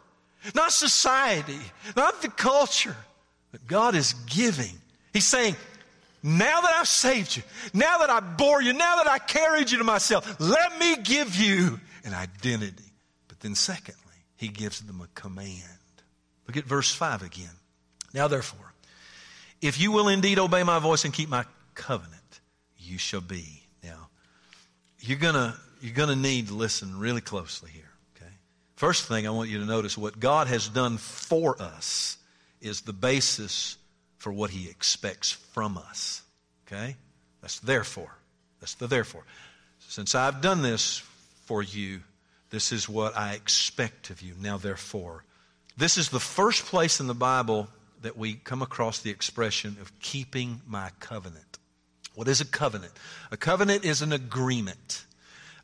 not 0.55 0.71
society, 0.71 1.59
not 1.95 2.21
the 2.21 2.29
culture. 2.29 2.95
But 3.57 3.67
God 3.67 3.95
is 3.95 4.13
giving. 4.27 4.77
He's 5.13 5.25
saying, 5.25 5.55
now 6.21 6.61
that 6.61 6.73
I've 6.75 6.87
saved 6.87 7.37
you, 7.37 7.43
now 7.73 7.99
that 7.99 8.09
I 8.09 8.19
bore 8.19 8.61
you, 8.61 8.71
now 8.71 8.97
that 8.97 9.07
I 9.07 9.17
carried 9.17 9.71
you 9.71 9.79
to 9.79 9.83
myself, 9.83 10.39
let 10.39 10.77
me 10.77 10.97
give 10.97 11.35
you 11.35 11.79
an 12.03 12.13
identity. 12.13 12.91
But 13.27 13.39
then, 13.39 13.55
secondly, 13.55 14.01
he 14.35 14.47
gives 14.47 14.81
them 14.81 15.01
a 15.01 15.07
command. 15.19 15.63
Look 16.47 16.55
at 16.55 16.65
verse 16.65 16.91
5 16.93 17.23
again. 17.23 17.49
Now, 18.13 18.27
therefore, 18.27 18.73
if 19.59 19.79
you 19.79 19.91
will 19.91 20.07
indeed 20.07 20.37
obey 20.37 20.61
my 20.61 20.77
voice 20.77 21.03
and 21.03 21.13
keep 21.13 21.29
my 21.29 21.43
covenant, 21.73 22.41
you 22.77 22.99
shall 22.99 23.21
be. 23.21 23.63
Now, 23.83 24.09
you're 24.99 25.17
going 25.17 25.33
to 25.33 25.55
you're 25.81 25.95
going 25.95 26.09
to 26.09 26.15
need 26.15 26.49
to 26.49 26.53
listen 26.53 26.99
really 26.99 27.21
closely 27.21 27.71
here. 27.71 27.89
Okay? 28.15 28.31
First 28.75 29.07
thing 29.07 29.25
I 29.27 29.31
want 29.31 29.49
you 29.49 29.59
to 29.59 29.65
notice 29.65 29.97
what 29.97 30.19
God 30.19 30.47
has 30.47 30.67
done 30.69 30.97
for 30.97 31.59
us 31.61 32.17
is 32.61 32.81
the 32.81 32.93
basis 32.93 33.77
for 34.17 34.31
what 34.31 34.49
he 34.49 34.69
expects 34.69 35.31
from 35.31 35.77
us. 35.77 36.23
Okay? 36.65 36.95
That's 37.41 37.59
therefore. 37.59 38.17
That's 38.59 38.75
the 38.75 38.87
therefore. 38.87 39.23
Since 39.79 40.15
I've 40.15 40.41
done 40.41 40.61
this 40.61 41.03
for 41.45 41.61
you, 41.63 42.01
this 42.49 42.71
is 42.71 42.89
what 42.89 43.15
I 43.15 43.33
expect 43.33 44.09
of 44.09 44.21
you. 44.21 44.33
Now, 44.39 44.57
therefore. 44.57 45.23
This 45.77 45.97
is 45.97 46.09
the 46.09 46.19
first 46.19 46.65
place 46.65 46.99
in 46.99 47.07
the 47.07 47.13
Bible 47.13 47.67
that 48.01 48.17
we 48.17 48.33
come 48.33 48.61
across 48.61 48.99
the 48.99 49.11
expression 49.11 49.77
of 49.81 49.97
keeping 49.99 50.61
my 50.67 50.89
covenant. 50.99 51.57
What 52.15 52.27
is 52.27 52.41
a 52.41 52.45
covenant? 52.45 52.93
A 53.31 53.37
covenant 53.37 53.85
is 53.85 54.01
an 54.01 54.11
agreement. 54.11 55.05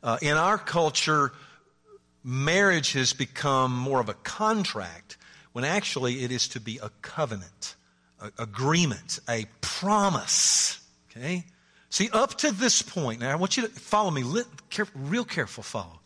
Uh, 0.02 0.18
in 0.22 0.36
our 0.36 0.58
culture, 0.58 1.32
marriage 2.22 2.92
has 2.92 3.12
become 3.12 3.76
more 3.76 4.00
of 4.00 4.08
a 4.08 4.14
contract 4.14 5.16
when 5.54 5.64
actually 5.64 6.24
it 6.24 6.32
is 6.32 6.48
to 6.48 6.60
be 6.60 6.78
a 6.82 6.90
covenant, 7.00 7.76
a 8.20 8.30
agreement, 8.42 9.20
a 9.28 9.46
promise. 9.60 10.80
Okay? 11.10 11.44
See, 11.90 12.10
up 12.12 12.36
to 12.38 12.50
this 12.50 12.82
point, 12.82 13.20
now 13.20 13.30
I 13.30 13.36
want 13.36 13.56
you 13.56 13.62
to 13.62 13.68
follow 13.68 14.10
me, 14.10 14.24
real 14.94 15.24
careful 15.24 15.62
follow. 15.62 16.00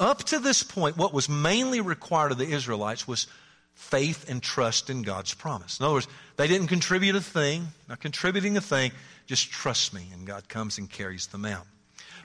Up 0.00 0.24
to 0.24 0.38
this 0.38 0.62
point, 0.62 0.96
what 0.96 1.12
was 1.12 1.28
mainly 1.28 1.82
required 1.82 2.32
of 2.32 2.38
the 2.38 2.50
Israelites 2.50 3.06
was 3.06 3.26
faith 3.74 4.30
and 4.30 4.42
trust 4.42 4.88
in 4.88 5.02
God's 5.02 5.34
promise. 5.34 5.78
In 5.78 5.84
other 5.84 5.96
words, 5.96 6.08
they 6.36 6.48
didn't 6.48 6.68
contribute 6.68 7.16
a 7.16 7.20
thing, 7.20 7.66
not 7.90 8.00
contributing 8.00 8.56
a 8.56 8.62
thing, 8.62 8.92
just 9.26 9.50
trust 9.50 9.92
me, 9.92 10.08
and 10.14 10.26
God 10.26 10.48
comes 10.48 10.78
and 10.78 10.90
carries 10.90 11.26
them 11.26 11.44
out. 11.44 11.66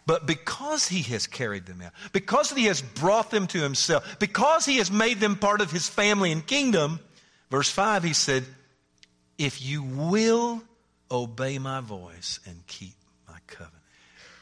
But 0.06 0.26
because 0.26 0.88
he 0.88 1.02
has 1.14 1.28
carried 1.28 1.66
them 1.66 1.82
out, 1.82 1.92
because 2.12 2.52
he 2.52 2.66
has 2.66 2.82
brought 2.82 3.30
them 3.32 3.48
to 3.48 3.60
himself, 3.60 4.20
because 4.20 4.66
he 4.66 4.78
has 4.78 4.92
made 4.92 5.20
them 5.20 5.36
part 5.36 5.62
of 5.62 5.72
his 5.72 5.88
family 5.88 6.32
and 6.32 6.46
kingdom, 6.46 7.00
verse 7.50 7.70
5, 7.70 8.04
he 8.04 8.14
said, 8.14 8.44
If 9.38 9.62
you 9.62 9.84
will 9.84 10.64
obey 11.12 11.60
my 11.60 11.82
voice 11.82 12.40
and 12.46 12.66
keep 12.68 12.96
my 13.28 13.38
covenant. 13.48 13.76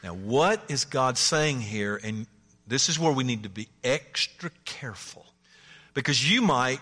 Now, 0.04 0.14
what 0.14 0.64
is 0.70 0.86
God 0.86 1.18
saying 1.18 1.62
here? 1.62 2.00
And 2.02 2.28
this 2.68 2.88
is 2.88 3.00
where 3.00 3.12
we 3.12 3.24
need 3.24 3.44
to 3.44 3.50
be 3.50 3.68
extra 3.84 4.52
careful. 4.64 5.26
Because 5.94 6.32
you 6.32 6.42
might, 6.42 6.80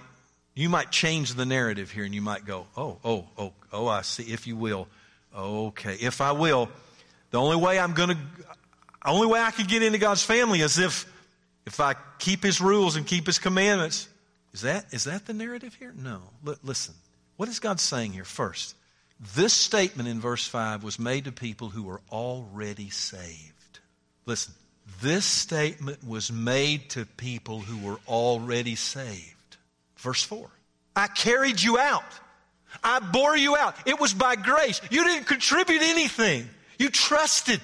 you 0.54 0.70
might 0.70 0.92
change 0.92 1.34
the 1.34 1.46
narrative 1.46 1.90
here 1.90 2.04
and 2.04 2.13
you 2.13 2.22
might 2.22 2.46
go, 2.46 2.68
oh, 2.76 3.00
oh, 3.04 3.28
oh, 3.38 3.54
oh, 3.72 3.88
I 3.88 4.02
see, 4.02 4.24
if 4.24 4.46
you 4.46 4.56
will. 4.56 4.88
Okay, 5.36 5.96
if 6.00 6.22
I 6.22 6.34
will, 6.34 6.70
the 7.32 7.40
only 7.40 7.58
way 7.58 7.80
I'm 7.80 7.94
going 7.94 8.10
to, 8.10 8.18
the 9.08 9.13
only 9.13 9.28
way 9.28 9.39
I 9.39 9.52
could 9.52 9.70
get 9.70 9.84
into 9.84 10.00
God's 10.00 10.22
family 10.22 10.60
is 10.60 10.78
if, 10.78 11.06
if 11.65 11.80
I 11.80 11.96
keep 12.20 12.43
His 12.43 12.60
rules 12.60 12.98
and 12.98 13.08
keep 13.08 13.26
His 13.26 13.39
commandments. 13.39 14.10
Is 14.54 14.62
that, 14.62 14.93
is 14.93 15.06
that 15.06 15.26
the 15.26 15.34
narrative 15.34 15.74
here? 15.76 15.93
No. 15.96 16.20
L- 16.46 16.58
listen, 16.62 16.93
what 17.38 17.48
is 17.48 17.60
God 17.60 17.80
saying 17.80 18.12
here? 18.12 18.26
First, 18.26 18.76
this 19.34 19.54
statement 19.54 20.10
in 20.10 20.20
verse 20.20 20.46
5 20.46 20.84
was 20.84 21.00
made 21.00 21.24
to 21.24 21.32
people 21.32 21.70
who 21.70 21.84
were 21.84 22.02
already 22.12 22.89
saved. 22.89 23.80
Listen, 24.26 24.54
this 25.02 25.24
statement 25.24 26.06
was 26.06 26.30
made 26.30 26.89
to 26.89 27.06
people 27.06 27.60
who 27.60 27.78
were 27.88 28.02
already 28.10 28.76
saved. 28.76 29.56
Verse 29.96 30.24
4 30.24 30.50
I 30.98 31.08
carried 31.08 31.62
you 31.62 31.80
out. 31.80 32.04
I 32.84 33.00
bore 33.00 33.38
you 33.38 33.56
out. 33.56 33.78
It 33.88 34.02
was 34.02 34.13
by 34.13 34.36
grace. 34.36 34.82
You 34.91 35.06
didn't 35.06 35.28
contribute 35.28 35.82
anything. 35.82 36.50
You 36.78 36.89
trusted. 36.89 37.62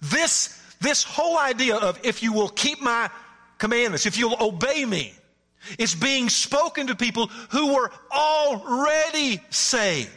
This 0.00 0.56
this 0.80 1.04
whole 1.04 1.38
idea 1.38 1.76
of 1.76 1.98
if 2.02 2.22
you 2.22 2.32
will 2.32 2.48
keep 2.48 2.80
my 2.80 3.10
commandments, 3.58 4.06
if 4.06 4.18
you'll 4.18 4.36
obey 4.40 4.84
me, 4.84 5.14
is 5.78 5.94
being 5.94 6.28
spoken 6.28 6.86
to 6.86 6.96
people 6.96 7.26
who 7.50 7.74
were 7.74 7.90
already 8.10 9.40
saved. 9.50 10.10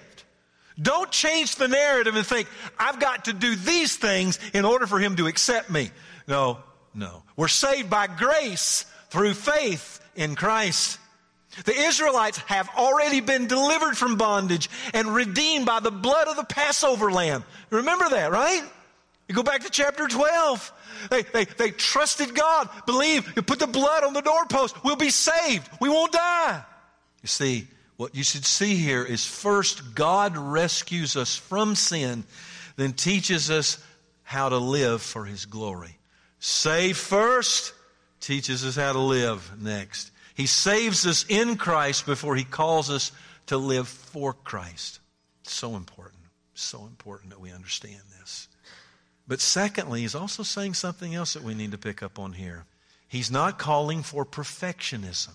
Don't 0.81 1.11
change 1.11 1.57
the 1.57 1.67
narrative 1.67 2.15
and 2.15 2.25
think, 2.25 2.47
I've 2.79 2.99
got 2.99 3.25
to 3.25 3.33
do 3.33 3.55
these 3.55 3.95
things 3.95 4.39
in 4.53 4.65
order 4.65 4.87
for 4.87 4.99
him 4.99 5.17
to 5.17 5.27
accept 5.27 5.69
me. 5.69 5.91
No, 6.27 6.59
no. 6.95 7.23
We're 7.35 7.47
saved 7.47 7.89
by 7.89 8.07
grace 8.07 8.85
through 9.09 9.33
faith 9.33 9.99
in 10.15 10.35
Christ. 10.35 10.97
The 11.65 11.75
Israelites 11.75 12.39
have 12.39 12.69
already 12.75 13.19
been 13.21 13.45
delivered 13.45 13.95
from 13.95 14.15
bondage 14.15 14.69
and 14.93 15.13
redeemed 15.13 15.67
by 15.67 15.81
the 15.81 15.91
blood 15.91 16.27
of 16.27 16.37
the 16.37 16.45
Passover 16.45 17.11
lamb. 17.11 17.43
Remember 17.69 18.09
that, 18.09 18.31
right? 18.31 18.63
You 19.27 19.35
go 19.35 19.43
back 19.43 19.63
to 19.63 19.69
chapter 19.69 20.07
12. 20.07 20.73
They, 21.09 21.23
they, 21.23 21.45
they 21.45 21.71
trusted 21.71 22.35
God, 22.35 22.69
believe, 22.85 23.31
you 23.35 23.41
put 23.41 23.59
the 23.59 23.67
blood 23.67 24.03
on 24.03 24.13
the 24.13 24.21
doorpost, 24.21 24.83
we'll 24.83 24.95
be 24.95 25.09
saved, 25.09 25.67
we 25.81 25.89
won't 25.89 26.13
die. 26.13 26.63
You 27.21 27.27
see, 27.27 27.67
what 27.97 28.15
you 28.15 28.23
should 28.23 28.45
see 28.45 28.75
here 28.75 29.03
is 29.03 29.25
first, 29.25 29.95
God 29.95 30.37
rescues 30.37 31.15
us 31.15 31.35
from 31.35 31.75
sin, 31.75 32.23
then 32.75 32.93
teaches 32.93 33.51
us 33.51 33.83
how 34.23 34.49
to 34.49 34.57
live 34.57 35.01
for 35.01 35.25
His 35.25 35.45
glory. 35.45 35.97
Save 36.39 36.97
first, 36.97 37.73
teaches 38.19 38.65
us 38.65 38.75
how 38.75 38.93
to 38.93 38.99
live 38.99 39.61
next. 39.61 40.11
He 40.35 40.47
saves 40.47 41.05
us 41.05 41.25
in 41.29 41.57
Christ 41.57 42.05
before 42.05 42.35
He 42.35 42.43
calls 42.43 42.89
us 42.89 43.11
to 43.47 43.57
live 43.57 43.87
for 43.87 44.33
Christ. 44.33 44.99
So 45.43 45.75
important, 45.75 46.23
so 46.53 46.85
important 46.85 47.31
that 47.31 47.39
we 47.39 47.51
understand 47.51 48.01
this. 48.19 48.47
But 49.27 49.39
secondly, 49.39 50.01
he's 50.01 50.15
also 50.15 50.43
saying 50.43 50.73
something 50.73 51.15
else 51.15 51.33
that 51.33 51.43
we 51.43 51.53
need 51.53 51.71
to 51.71 51.77
pick 51.77 52.03
up 52.03 52.19
on 52.19 52.33
here. 52.33 52.65
He's 53.07 53.31
not 53.31 53.57
calling 53.57 54.03
for 54.03 54.25
perfectionism. 54.25 55.33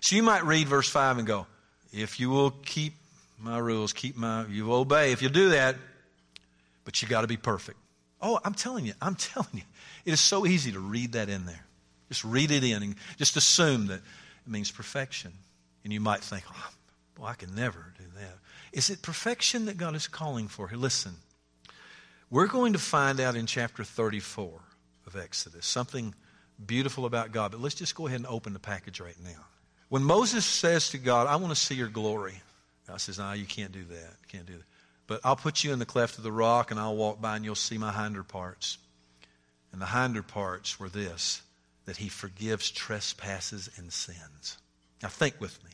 So 0.00 0.16
you 0.16 0.22
might 0.22 0.44
read 0.44 0.66
verse 0.68 0.88
5 0.88 1.18
and 1.18 1.26
go, 1.26 1.46
If 1.92 2.18
you 2.18 2.30
will 2.30 2.50
keep 2.50 2.94
my 3.38 3.58
rules, 3.58 3.92
keep 3.92 4.16
my, 4.16 4.46
you 4.46 4.72
obey. 4.72 5.12
If 5.12 5.22
you 5.22 5.28
do 5.28 5.50
that, 5.50 5.76
but 6.84 7.00
you 7.00 7.08
got 7.08 7.20
to 7.20 7.26
be 7.26 7.36
perfect. 7.36 7.78
Oh, 8.20 8.40
I'm 8.44 8.54
telling 8.54 8.86
you, 8.86 8.94
I'm 9.00 9.14
telling 9.16 9.48
you. 9.52 9.62
It 10.04 10.12
is 10.12 10.20
so 10.20 10.46
easy 10.46 10.72
to 10.72 10.80
read 10.80 11.12
that 11.12 11.28
in 11.28 11.46
there. 11.46 11.64
Just 12.08 12.24
read 12.24 12.50
it 12.50 12.64
in 12.64 12.82
and 12.82 12.94
just 13.18 13.36
assume 13.36 13.86
that 13.86 14.00
it 14.00 14.50
means 14.50 14.70
perfection. 14.70 15.32
And 15.84 15.92
you 15.92 16.00
might 16.00 16.20
think, 16.20 16.44
oh, 16.50 16.70
boy, 17.14 17.26
I 17.26 17.34
can 17.34 17.54
never 17.54 17.92
do 17.96 18.04
that. 18.16 18.38
Is 18.72 18.90
it 18.90 19.02
perfection 19.02 19.66
that 19.66 19.76
God 19.76 19.94
is 19.94 20.08
calling 20.08 20.48
for? 20.48 20.68
Listen. 20.74 21.14
We're 22.30 22.46
going 22.46 22.74
to 22.74 22.78
find 22.78 23.18
out 23.18 23.34
in 23.34 23.46
chapter 23.46 23.82
34 23.82 24.52
of 25.08 25.16
Exodus 25.16 25.66
something 25.66 26.14
beautiful 26.64 27.04
about 27.04 27.32
God, 27.32 27.50
but 27.50 27.60
let's 27.60 27.74
just 27.74 27.96
go 27.96 28.06
ahead 28.06 28.20
and 28.20 28.26
open 28.28 28.52
the 28.52 28.60
package 28.60 29.00
right 29.00 29.16
now. 29.24 29.44
When 29.88 30.04
Moses 30.04 30.44
says 30.44 30.90
to 30.90 30.98
God, 30.98 31.26
I 31.26 31.34
want 31.36 31.52
to 31.52 31.60
see 31.60 31.74
your 31.74 31.88
glory, 31.88 32.34
God 32.86 33.00
says, 33.00 33.18
No, 33.18 33.32
you 33.32 33.46
can't 33.46 33.72
do 33.72 33.82
that. 33.84 34.14
can't 34.28 34.46
do 34.46 34.52
that. 34.52 34.64
But 35.08 35.20
I'll 35.24 35.34
put 35.34 35.64
you 35.64 35.72
in 35.72 35.80
the 35.80 35.86
cleft 35.86 36.18
of 36.18 36.24
the 36.24 36.30
rock 36.30 36.70
and 36.70 36.78
I'll 36.78 36.94
walk 36.94 37.20
by 37.20 37.34
and 37.34 37.44
you'll 37.44 37.56
see 37.56 37.78
my 37.78 37.90
hinder 37.90 38.22
parts. 38.22 38.78
And 39.72 39.82
the 39.82 39.86
hinder 39.86 40.22
parts 40.22 40.78
were 40.78 40.88
this 40.88 41.42
that 41.86 41.96
he 41.96 42.08
forgives 42.08 42.70
trespasses 42.70 43.68
and 43.76 43.92
sins. 43.92 44.58
Now 45.02 45.08
think 45.08 45.40
with 45.40 45.62
me. 45.64 45.70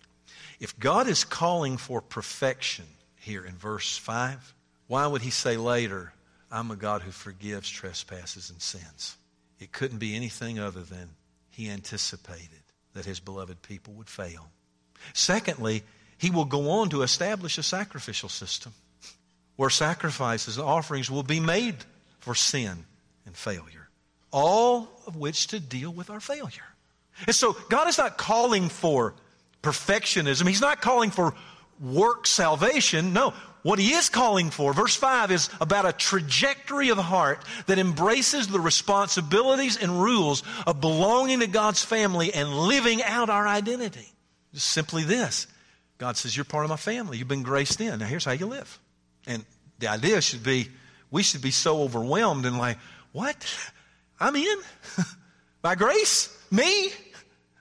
If 0.58 0.78
God 0.78 1.06
is 1.06 1.24
calling 1.24 1.76
for 1.76 2.00
perfection 2.00 2.86
here 3.20 3.44
in 3.44 3.56
verse 3.56 3.98
5, 3.98 4.54
why 4.86 5.06
would 5.06 5.20
he 5.20 5.30
say 5.30 5.58
later, 5.58 6.14
I'm 6.50 6.70
a 6.70 6.76
God 6.76 7.02
who 7.02 7.10
forgives 7.10 7.68
trespasses 7.68 8.50
and 8.50 8.60
sins? 8.60 9.16
It 9.58 9.72
couldn't 9.72 9.98
be 9.98 10.14
anything 10.14 10.58
other 10.58 10.82
than 10.82 11.10
he 11.50 11.70
anticipated 11.70 12.62
that 12.94 13.04
his 13.04 13.20
beloved 13.20 13.62
people 13.62 13.94
would 13.94 14.08
fail. 14.08 14.48
Secondly, 15.12 15.82
he 16.18 16.30
will 16.30 16.44
go 16.44 16.70
on 16.70 16.88
to 16.90 17.02
establish 17.02 17.58
a 17.58 17.62
sacrificial 17.62 18.28
system 18.28 18.72
where 19.56 19.70
sacrifices 19.70 20.58
and 20.58 20.66
offerings 20.66 21.10
will 21.10 21.22
be 21.22 21.40
made 21.40 21.76
for 22.20 22.34
sin 22.34 22.84
and 23.24 23.36
failure, 23.36 23.88
all 24.30 24.88
of 25.06 25.16
which 25.16 25.48
to 25.48 25.60
deal 25.60 25.90
with 25.90 26.10
our 26.10 26.20
failure. 26.20 26.62
And 27.26 27.34
so 27.34 27.56
God 27.68 27.88
is 27.88 27.98
not 27.98 28.18
calling 28.18 28.68
for 28.68 29.14
perfectionism. 29.62 30.46
He's 30.46 30.60
not 30.60 30.82
calling 30.82 31.10
for 31.10 31.34
work 31.80 32.26
salvation. 32.26 33.12
No, 33.12 33.32
what 33.66 33.80
he 33.80 33.94
is 33.94 34.08
calling 34.08 34.50
for, 34.50 34.72
verse 34.72 34.94
5, 34.94 35.32
is 35.32 35.50
about 35.60 35.86
a 35.86 35.92
trajectory 35.92 36.90
of 36.90 36.98
heart 36.98 37.44
that 37.66 37.80
embraces 37.80 38.46
the 38.46 38.60
responsibilities 38.60 39.76
and 39.76 40.00
rules 40.00 40.44
of 40.68 40.80
belonging 40.80 41.40
to 41.40 41.48
God's 41.48 41.84
family 41.84 42.32
and 42.32 42.48
living 42.48 43.02
out 43.02 43.28
our 43.28 43.44
identity. 43.44 44.06
Just 44.54 44.68
simply 44.68 45.02
this 45.02 45.48
God 45.98 46.16
says, 46.16 46.36
You're 46.36 46.44
part 46.44 46.64
of 46.64 46.70
my 46.70 46.76
family. 46.76 47.18
You've 47.18 47.26
been 47.26 47.42
graced 47.42 47.80
in. 47.80 47.98
Now, 47.98 48.06
here's 48.06 48.24
how 48.24 48.30
you 48.30 48.46
live. 48.46 48.78
And 49.26 49.44
the 49.80 49.88
idea 49.88 50.20
should 50.20 50.44
be 50.44 50.68
we 51.10 51.24
should 51.24 51.42
be 51.42 51.50
so 51.50 51.82
overwhelmed 51.82 52.46
and 52.46 52.58
like, 52.58 52.78
What? 53.10 53.36
I'm 54.20 54.36
in? 54.36 54.58
By 55.62 55.74
grace? 55.74 56.32
Me? 56.52 56.92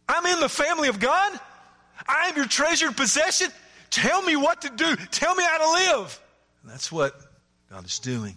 I'm 0.08 0.26
in 0.28 0.40
the 0.40 0.50
family 0.50 0.88
of 0.88 1.00
God? 1.00 1.40
I 2.08 2.28
am 2.28 2.36
your 2.36 2.46
treasured 2.46 2.96
possession? 2.96 3.50
Tell 3.90 4.22
me 4.22 4.36
what 4.36 4.62
to 4.62 4.70
do. 4.70 4.96
Tell 5.12 5.36
me 5.36 5.44
how 5.44 5.58
to 5.58 5.98
live. 5.98 6.22
And 6.62 6.72
that's 6.72 6.92
what 6.92 7.20
God 7.70 7.86
is 7.86 8.00
doing. 8.00 8.36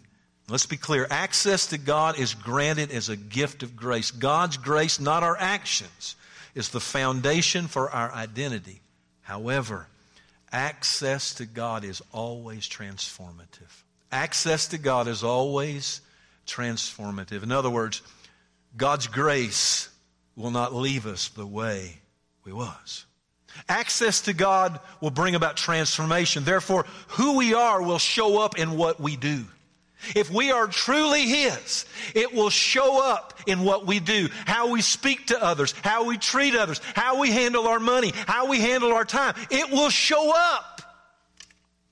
Let's 0.48 0.66
be 0.66 0.76
clear. 0.76 1.06
Access 1.10 1.68
to 1.68 1.78
God 1.78 2.18
is 2.18 2.34
granted 2.34 2.90
as 2.90 3.08
a 3.08 3.16
gift 3.16 3.62
of 3.62 3.76
grace. 3.76 4.10
God's 4.10 4.56
grace, 4.56 4.98
not 4.98 5.22
our 5.22 5.36
actions, 5.38 6.16
is 6.54 6.70
the 6.70 6.80
foundation 6.80 7.66
for 7.66 7.90
our 7.90 8.10
identity. 8.12 8.80
However, 9.20 9.86
access 10.50 11.34
to 11.34 11.44
God 11.44 11.84
is 11.84 12.00
always 12.12 12.66
transformative. 12.66 13.82
Access 14.10 14.68
to 14.68 14.78
God 14.78 15.06
is 15.06 15.22
always 15.22 16.00
transformative. 16.46 17.42
In 17.42 17.52
other 17.52 17.68
words, 17.68 18.00
God's 18.74 19.06
grace 19.06 19.90
will 20.34 20.50
not 20.50 20.74
leave 20.74 21.06
us 21.06 21.28
the 21.28 21.46
way 21.46 21.98
we 22.44 22.52
was. 22.52 23.04
Access 23.68 24.22
to 24.22 24.32
God 24.32 24.78
will 25.00 25.10
bring 25.10 25.34
about 25.34 25.56
transformation. 25.56 26.44
Therefore, 26.44 26.86
who 27.08 27.36
we 27.36 27.54
are 27.54 27.82
will 27.82 27.98
show 27.98 28.40
up 28.40 28.58
in 28.58 28.76
what 28.76 29.00
we 29.00 29.16
do. 29.16 29.44
If 30.14 30.30
we 30.30 30.52
are 30.52 30.66
truly 30.66 31.22
His, 31.22 31.84
it 32.14 32.32
will 32.32 32.50
show 32.50 33.04
up 33.04 33.34
in 33.46 33.64
what 33.64 33.86
we 33.86 33.98
do, 33.98 34.28
how 34.46 34.70
we 34.70 34.80
speak 34.80 35.26
to 35.28 35.42
others, 35.42 35.74
how 35.82 36.04
we 36.04 36.18
treat 36.18 36.54
others, 36.54 36.80
how 36.94 37.20
we 37.20 37.30
handle 37.30 37.66
our 37.66 37.80
money, 37.80 38.12
how 38.14 38.46
we 38.46 38.60
handle 38.60 38.92
our 38.92 39.04
time. 39.04 39.34
It 39.50 39.70
will 39.70 39.90
show 39.90 40.32
up. 40.34 40.82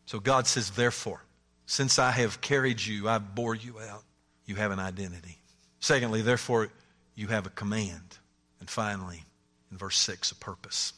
So 0.07 0.21
God 0.21 0.47
says, 0.47 0.71
therefore, 0.71 1.21
since 1.67 1.99
I 1.99 2.13
have 2.13 2.41
carried 2.41 2.81
you, 2.81 3.09
I 3.09 3.19
bore 3.19 3.57
you 3.57 3.81
out, 3.81 4.05
you 4.45 4.55
have 4.55 4.71
an 4.71 4.79
identity. 4.79 5.39
Secondly, 5.81 6.23
therefore, 6.23 6.69
you 7.17 7.27
have 7.27 7.47
a 7.47 7.51
command. 7.51 8.19
And 8.61 8.71
finally, 8.71 9.25
in 9.73 9.79
verse 9.79 9.99
6, 9.99 10.31
a 10.31 10.37
purpose. 10.37 10.93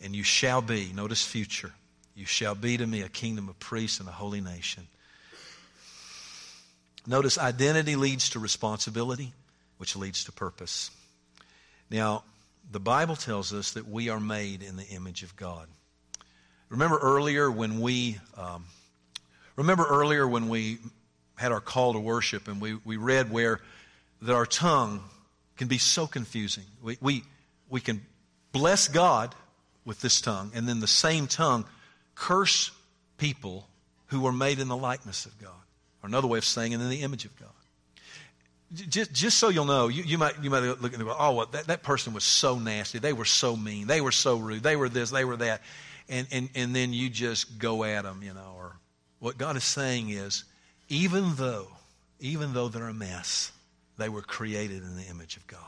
And 0.00 0.14
you 0.14 0.22
shall 0.22 0.62
be, 0.62 0.92
notice 0.94 1.24
future, 1.24 1.72
you 2.14 2.26
shall 2.26 2.54
be 2.54 2.76
to 2.76 2.86
me 2.86 3.02
a 3.02 3.08
kingdom 3.08 3.48
of 3.48 3.58
priests 3.58 4.00
and 4.00 4.08
a 4.08 4.12
holy 4.12 4.40
nation. 4.40 4.86
Notice 7.06 7.38
identity 7.38 7.96
leads 7.96 8.30
to 8.30 8.38
responsibility, 8.38 9.32
which 9.78 9.96
leads 9.96 10.24
to 10.24 10.32
purpose. 10.32 10.90
Now, 11.90 12.22
the 12.70 12.80
Bible 12.80 13.16
tells 13.16 13.52
us 13.52 13.72
that 13.72 13.88
we 13.88 14.10
are 14.10 14.20
made 14.20 14.62
in 14.62 14.76
the 14.76 14.84
image 14.84 15.22
of 15.22 15.34
God. 15.36 15.66
Remember 16.68 16.98
earlier 16.98 17.50
when 17.50 17.80
we, 17.80 18.18
um, 18.36 18.66
remember 19.56 19.86
earlier 19.86 20.28
when 20.28 20.48
we 20.48 20.78
had 21.36 21.50
our 21.50 21.60
call 21.60 21.94
to 21.94 22.00
worship 22.00 22.46
and 22.46 22.60
we, 22.60 22.74
we 22.84 22.98
read 22.98 23.30
where 23.30 23.60
that 24.20 24.34
our 24.34 24.44
tongue 24.44 25.00
can 25.56 25.68
be 25.68 25.78
so 25.78 26.06
confusing. 26.06 26.64
We, 26.82 26.98
we, 27.00 27.22
we 27.70 27.80
can 27.80 28.04
bless 28.52 28.88
God 28.88 29.34
with 29.88 30.00
this 30.02 30.20
tongue 30.20 30.52
and 30.54 30.68
then 30.68 30.78
the 30.78 30.86
same 30.86 31.26
tongue 31.26 31.64
curse 32.14 32.70
people 33.16 33.66
who 34.08 34.20
were 34.20 34.32
made 34.32 34.60
in 34.60 34.68
the 34.68 34.76
likeness 34.76 35.26
of 35.26 35.36
God. 35.40 35.50
Or 36.02 36.06
another 36.06 36.28
way 36.28 36.38
of 36.38 36.44
saying 36.44 36.72
it, 36.72 36.80
in 36.80 36.88
the 36.88 37.02
image 37.02 37.24
of 37.24 37.36
God. 37.40 37.48
Just, 38.72 39.12
just 39.12 39.38
so 39.38 39.48
you'll 39.48 39.64
know, 39.64 39.88
you, 39.88 40.02
you, 40.04 40.18
might, 40.18 40.34
you 40.42 40.50
might 40.50 40.60
look 40.60 40.94
and 40.94 41.02
go, 41.02 41.16
oh, 41.18 41.46
that, 41.52 41.66
that 41.68 41.82
person 41.82 42.12
was 42.12 42.22
so 42.22 42.58
nasty. 42.58 42.98
They 42.98 43.14
were 43.14 43.24
so 43.24 43.56
mean. 43.56 43.86
They 43.86 44.02
were 44.02 44.12
so 44.12 44.36
rude. 44.36 44.62
They 44.62 44.76
were 44.76 44.90
this, 44.90 45.10
they 45.10 45.24
were 45.24 45.38
that. 45.38 45.62
And, 46.08 46.26
and, 46.30 46.50
and 46.54 46.76
then 46.76 46.92
you 46.92 47.08
just 47.08 47.58
go 47.58 47.82
at 47.82 48.04
them, 48.04 48.22
you 48.22 48.34
know. 48.34 48.54
Or 48.56 48.76
what 49.20 49.38
God 49.38 49.56
is 49.56 49.64
saying 49.64 50.10
is, 50.10 50.44
even 50.88 51.34
though, 51.36 51.68
even 52.20 52.52
though 52.52 52.68
they're 52.68 52.88
a 52.88 52.94
mess, 52.94 53.52
they 53.96 54.08
were 54.08 54.22
created 54.22 54.82
in 54.82 54.96
the 54.96 55.04
image 55.04 55.36
of 55.36 55.46
God. 55.46 55.60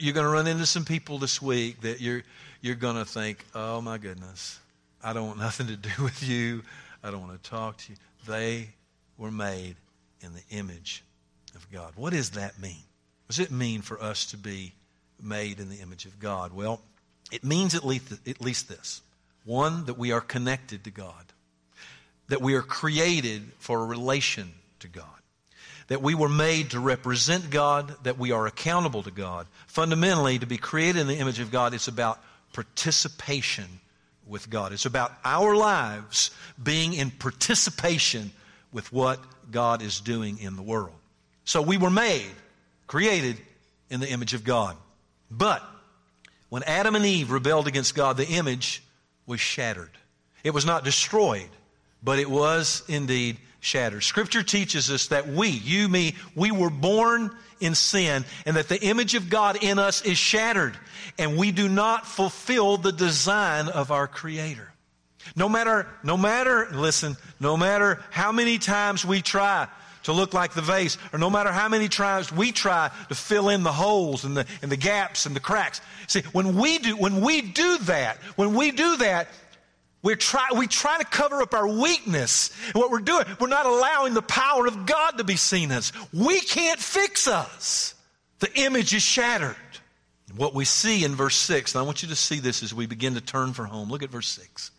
You're 0.00 0.14
going 0.14 0.26
to 0.26 0.30
run 0.30 0.46
into 0.46 0.66
some 0.66 0.84
people 0.84 1.18
this 1.18 1.40
week 1.40 1.80
that 1.80 2.00
you're, 2.00 2.22
you're 2.60 2.74
going 2.74 2.96
to 2.96 3.04
think, 3.04 3.44
oh 3.54 3.80
my 3.80 3.98
goodness, 3.98 4.58
I 5.02 5.12
don't 5.12 5.26
want 5.26 5.38
nothing 5.38 5.68
to 5.68 5.76
do 5.76 6.02
with 6.02 6.22
you. 6.22 6.62
I 7.02 7.10
don't 7.10 7.20
want 7.20 7.42
to 7.42 7.50
talk 7.50 7.78
to 7.78 7.92
you. 7.92 7.98
They 8.26 8.70
were 9.16 9.30
made 9.30 9.76
in 10.20 10.32
the 10.34 10.42
image 10.56 11.04
of 11.54 11.70
God. 11.70 11.92
What 11.96 12.12
does 12.12 12.30
that 12.30 12.60
mean? 12.60 12.82
What 13.26 13.36
does 13.36 13.38
it 13.40 13.50
mean 13.50 13.82
for 13.82 14.02
us 14.02 14.26
to 14.26 14.36
be 14.36 14.72
made 15.22 15.60
in 15.60 15.68
the 15.68 15.76
image 15.76 16.06
of 16.06 16.18
God? 16.18 16.52
Well, 16.52 16.80
it 17.30 17.44
means 17.44 17.74
at 17.74 17.84
least, 17.84 18.12
at 18.26 18.40
least 18.40 18.68
this 18.68 19.02
one, 19.44 19.86
that 19.86 19.96
we 19.96 20.12
are 20.12 20.20
connected 20.20 20.84
to 20.84 20.90
God, 20.90 21.24
that 22.28 22.42
we 22.42 22.54
are 22.54 22.62
created 22.62 23.42
for 23.58 23.82
a 23.82 23.86
relation 23.86 24.52
to 24.80 24.88
God, 24.88 25.04
that 25.86 26.02
we 26.02 26.14
were 26.14 26.28
made 26.28 26.70
to 26.70 26.80
represent 26.80 27.50
God, 27.50 27.94
that 28.02 28.18
we 28.18 28.32
are 28.32 28.46
accountable 28.46 29.02
to 29.04 29.10
God. 29.10 29.46
Fundamentally, 29.66 30.38
to 30.38 30.46
be 30.46 30.58
created 30.58 31.00
in 31.00 31.06
the 31.06 31.16
image 31.16 31.40
of 31.40 31.50
God, 31.50 31.72
it's 31.72 31.88
about 31.88 32.20
participation 32.52 33.66
with 34.26 34.50
God. 34.50 34.72
It's 34.72 34.86
about 34.86 35.12
our 35.24 35.56
lives 35.56 36.30
being 36.62 36.94
in 36.94 37.10
participation 37.10 38.30
with 38.72 38.92
what 38.92 39.20
God 39.50 39.82
is 39.82 40.00
doing 40.00 40.38
in 40.38 40.56
the 40.56 40.62
world. 40.62 40.94
So 41.44 41.62
we 41.62 41.78
were 41.78 41.90
made, 41.90 42.30
created 42.86 43.38
in 43.90 44.00
the 44.00 44.10
image 44.10 44.34
of 44.34 44.44
God. 44.44 44.76
But 45.30 45.62
when 46.48 46.62
Adam 46.64 46.94
and 46.94 47.04
Eve 47.04 47.30
rebelled 47.30 47.66
against 47.66 47.94
God, 47.94 48.16
the 48.16 48.26
image 48.26 48.82
was 49.26 49.40
shattered. 49.40 49.90
It 50.44 50.50
was 50.50 50.66
not 50.66 50.84
destroyed, 50.84 51.48
but 52.02 52.18
it 52.18 52.30
was 52.30 52.82
indeed 52.88 53.38
shattered. 53.60 54.02
Scripture 54.02 54.42
teaches 54.42 54.90
us 54.90 55.08
that 55.08 55.28
we, 55.28 55.48
you, 55.48 55.88
me, 55.88 56.14
we 56.34 56.50
were 56.50 56.70
born 56.70 57.30
in 57.60 57.74
sin 57.74 58.24
and 58.46 58.56
that 58.56 58.68
the 58.68 58.80
image 58.80 59.14
of 59.14 59.28
God 59.28 59.62
in 59.62 59.78
us 59.78 60.02
is 60.02 60.16
shattered 60.18 60.76
and 61.18 61.36
we 61.36 61.50
do 61.50 61.68
not 61.68 62.06
fulfill 62.06 62.76
the 62.76 62.92
design 62.92 63.68
of 63.68 63.90
our 63.90 64.06
Creator. 64.06 64.72
No 65.36 65.48
matter, 65.48 65.86
no 66.02 66.16
matter, 66.16 66.68
listen, 66.72 67.16
no 67.40 67.56
matter 67.56 68.02
how 68.10 68.32
many 68.32 68.58
times 68.58 69.04
we 69.04 69.20
try 69.20 69.68
to 70.04 70.12
look 70.12 70.32
like 70.32 70.54
the 70.54 70.62
vase, 70.62 70.96
or 71.12 71.18
no 71.18 71.28
matter 71.28 71.52
how 71.52 71.68
many 71.68 71.88
times 71.88 72.32
we 72.32 72.50
try 72.50 72.90
to 73.08 73.14
fill 73.14 73.50
in 73.50 73.62
the 73.62 73.72
holes 73.72 74.24
and 74.24 74.36
the, 74.36 74.46
and 74.62 74.72
the 74.72 74.76
gaps 74.76 75.26
and 75.26 75.36
the 75.36 75.40
cracks. 75.40 75.82
See, 76.06 76.22
when 76.32 76.56
we 76.56 76.78
do, 76.78 76.96
when 76.96 77.20
we 77.20 77.42
do 77.42 77.78
that, 77.78 78.16
when 78.36 78.54
we 78.54 78.70
do 78.70 78.96
that, 78.98 79.28
we're 80.08 80.16
try, 80.16 80.48
we 80.56 80.66
try 80.66 80.96
to 80.96 81.04
cover 81.04 81.42
up 81.42 81.52
our 81.52 81.68
weakness. 81.68 82.50
And 82.68 82.76
what 82.76 82.90
we're 82.90 83.00
doing, 83.00 83.26
we're 83.38 83.48
not 83.48 83.66
allowing 83.66 84.14
the 84.14 84.22
power 84.22 84.66
of 84.66 84.86
God 84.86 85.18
to 85.18 85.24
be 85.24 85.36
seen 85.36 85.70
as. 85.70 85.92
We 86.14 86.40
can't 86.40 86.80
fix 86.80 87.28
us. 87.28 87.94
The 88.38 88.50
image 88.58 88.94
is 88.94 89.02
shattered. 89.02 89.54
What 90.34 90.54
we 90.54 90.64
see 90.64 91.04
in 91.04 91.14
verse 91.14 91.36
6, 91.36 91.74
and 91.74 91.80
I 91.80 91.84
want 91.84 92.02
you 92.02 92.08
to 92.08 92.16
see 92.16 92.40
this 92.40 92.62
as 92.62 92.72
we 92.72 92.86
begin 92.86 93.16
to 93.16 93.20
turn 93.20 93.52
for 93.52 93.66
home. 93.66 93.90
Look 93.90 94.02
at 94.02 94.08
verse 94.08 94.28
6. 94.28 94.70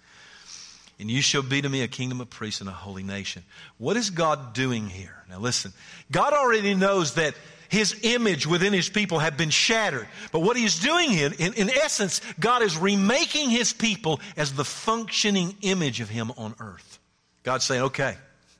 And 0.99 1.11
you 1.11 1.21
shall 1.21 1.43
be 1.43 1.61
to 1.61 1.69
me 1.69 1.83
a 1.83 1.87
kingdom 1.87 2.21
of 2.21 2.31
priests 2.31 2.61
and 2.61 2.67
a 2.67 2.73
holy 2.73 3.03
nation. 3.03 3.43
What 3.77 3.97
is 3.97 4.09
God 4.09 4.53
doing 4.53 4.89
here? 4.89 5.23
Now 5.29 5.37
listen, 5.37 5.73
God 6.11 6.33
already 6.33 6.73
knows 6.73 7.13
that 7.13 7.35
his 7.69 7.97
image 8.03 8.45
within 8.45 8.73
his 8.73 8.89
people 8.89 9.19
have 9.19 9.37
been 9.37 9.51
shattered. 9.51 10.07
But 10.31 10.41
what 10.41 10.57
he's 10.57 10.79
doing 10.79 11.13
in, 11.13 11.33
in, 11.33 11.53
in 11.53 11.69
essence, 11.69 12.19
God 12.39 12.61
is 12.61 12.77
remaking 12.77 13.49
his 13.49 13.73
people 13.73 14.19
as 14.35 14.53
the 14.53 14.65
functioning 14.65 15.55
image 15.61 16.01
of 16.01 16.09
him 16.09 16.31
on 16.37 16.55
earth. 16.59 16.99
God's 17.43 17.63
saying, 17.63 17.83
okay, 17.83 18.17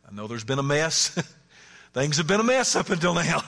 I 0.10 0.16
know 0.16 0.28
there's 0.28 0.44
been 0.44 0.60
a 0.60 0.64
mess. 0.64 1.10
Things 1.94 2.18
have 2.18 2.28
been 2.28 2.40
a 2.40 2.44
mess 2.44 2.76
up 2.76 2.90
until 2.90 3.16
now. 3.16 3.44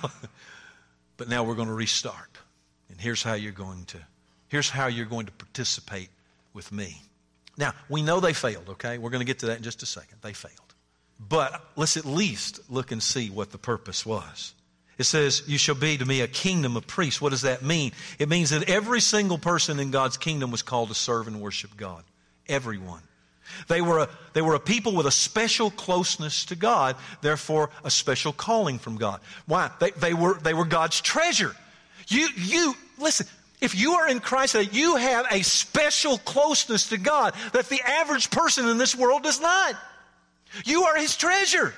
but 1.17 1.29
now 1.29 1.43
we're 1.43 1.55
going 1.55 1.67
to 1.67 1.73
restart. 1.73 2.37
And 2.89 2.99
here's 2.99 3.23
how 3.23 3.33
you're 3.33 3.51
going 3.51 3.85
to 3.85 3.99
here's 4.49 4.69
how 4.69 4.87
you're 4.87 5.05
going 5.05 5.27
to 5.27 5.31
participate 5.31 6.09
with 6.53 6.71
me. 6.73 7.01
Now, 7.57 7.73
we 7.87 8.01
know 8.01 8.19
they 8.19 8.33
failed, 8.33 8.67
okay? 8.69 8.97
We're 8.97 9.09
going 9.09 9.21
to 9.21 9.25
get 9.25 9.39
to 9.39 9.45
that 9.47 9.57
in 9.57 9.63
just 9.63 9.81
a 9.81 9.85
second. 9.85 10.17
They 10.21 10.33
failed. 10.33 10.55
But 11.19 11.63
let's 11.77 11.95
at 11.95 12.05
least 12.05 12.59
look 12.69 12.91
and 12.91 13.01
see 13.01 13.29
what 13.29 13.51
the 13.51 13.57
purpose 13.57 14.05
was. 14.05 14.53
It 15.01 15.05
says, 15.05 15.41
You 15.47 15.57
shall 15.57 15.75
be 15.75 15.97
to 15.97 16.05
me 16.05 16.21
a 16.21 16.27
kingdom 16.27 16.77
of 16.77 16.85
priests. 16.85 17.19
What 17.19 17.31
does 17.31 17.41
that 17.41 17.63
mean? 17.63 17.91
It 18.19 18.29
means 18.29 18.51
that 18.51 18.69
every 18.69 19.01
single 19.01 19.39
person 19.39 19.79
in 19.79 19.89
God's 19.89 20.15
kingdom 20.15 20.51
was 20.51 20.61
called 20.61 20.89
to 20.89 20.95
serve 20.95 21.27
and 21.27 21.41
worship 21.41 21.75
God. 21.75 22.03
Everyone. 22.47 23.01
They 23.67 23.81
were, 23.81 23.99
a, 23.99 24.09
they 24.33 24.43
were 24.43 24.53
a 24.53 24.59
people 24.59 24.93
with 24.93 25.07
a 25.07 25.11
special 25.11 25.71
closeness 25.71 26.45
to 26.45 26.55
God, 26.55 26.95
therefore, 27.21 27.71
a 27.83 27.89
special 27.89 28.31
calling 28.31 28.77
from 28.77 28.97
God. 28.97 29.21
Why? 29.47 29.71
They, 29.79 29.89
they, 29.89 30.13
were, 30.13 30.35
they 30.35 30.53
were 30.53 30.65
God's 30.65 31.01
treasure. 31.01 31.55
You, 32.07 32.29
you, 32.37 32.75
listen, 32.99 33.25
if 33.59 33.73
you 33.73 33.93
are 33.93 34.07
in 34.07 34.19
Christ, 34.19 34.55
you 34.71 34.97
have 34.97 35.25
a 35.31 35.41
special 35.41 36.19
closeness 36.19 36.89
to 36.89 36.97
God 36.99 37.33
that 37.53 37.69
the 37.69 37.81
average 37.81 38.29
person 38.29 38.67
in 38.67 38.77
this 38.77 38.95
world 38.95 39.23
does 39.23 39.41
not. 39.41 39.75
You 40.63 40.83
are 40.83 40.95
His 40.95 41.17
treasure. 41.17 41.73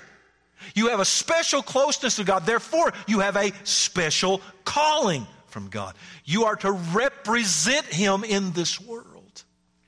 You 0.76 0.89
have 0.89 0.99
a 0.99 1.06
special 1.06 1.62
closeness 1.62 2.17
to 2.17 2.23
God. 2.23 2.45
Therefore, 2.45 2.93
you 3.08 3.19
have 3.19 3.36
a 3.36 3.52
special 3.63 4.41
calling 4.65 5.28
from 5.47 5.69
God. 5.69 5.95
You 6.26 6.45
are 6.45 6.56
to 6.58 6.71
represent 6.71 7.86
Him 7.86 8.23
in 8.23 8.52
this 8.54 8.80
world. 8.82 9.43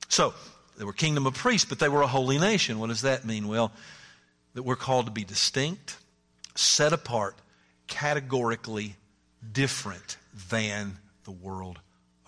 So, 0.08 0.34
they 0.78 0.84
were 0.84 0.94
kingdom 0.94 1.26
of 1.26 1.34
priests, 1.34 1.68
but 1.68 1.80
they 1.80 1.90
were 1.90 2.02
a 2.02 2.08
holy 2.08 2.38
nation. 2.38 2.80
What 2.80 2.90
does 2.90 3.02
that 3.02 3.26
mean? 3.26 3.48
Well, 3.48 3.72
that 4.54 4.64
we're 4.64 4.76
called 4.76 5.06
to 5.06 5.12
be 5.12 5.24
distinct, 5.24 5.98
set 6.56 6.94
apart, 6.94 7.36
categorically 7.88 8.96
different 9.52 10.18
than 10.50 10.98
the 11.24 11.32
world 11.32 11.80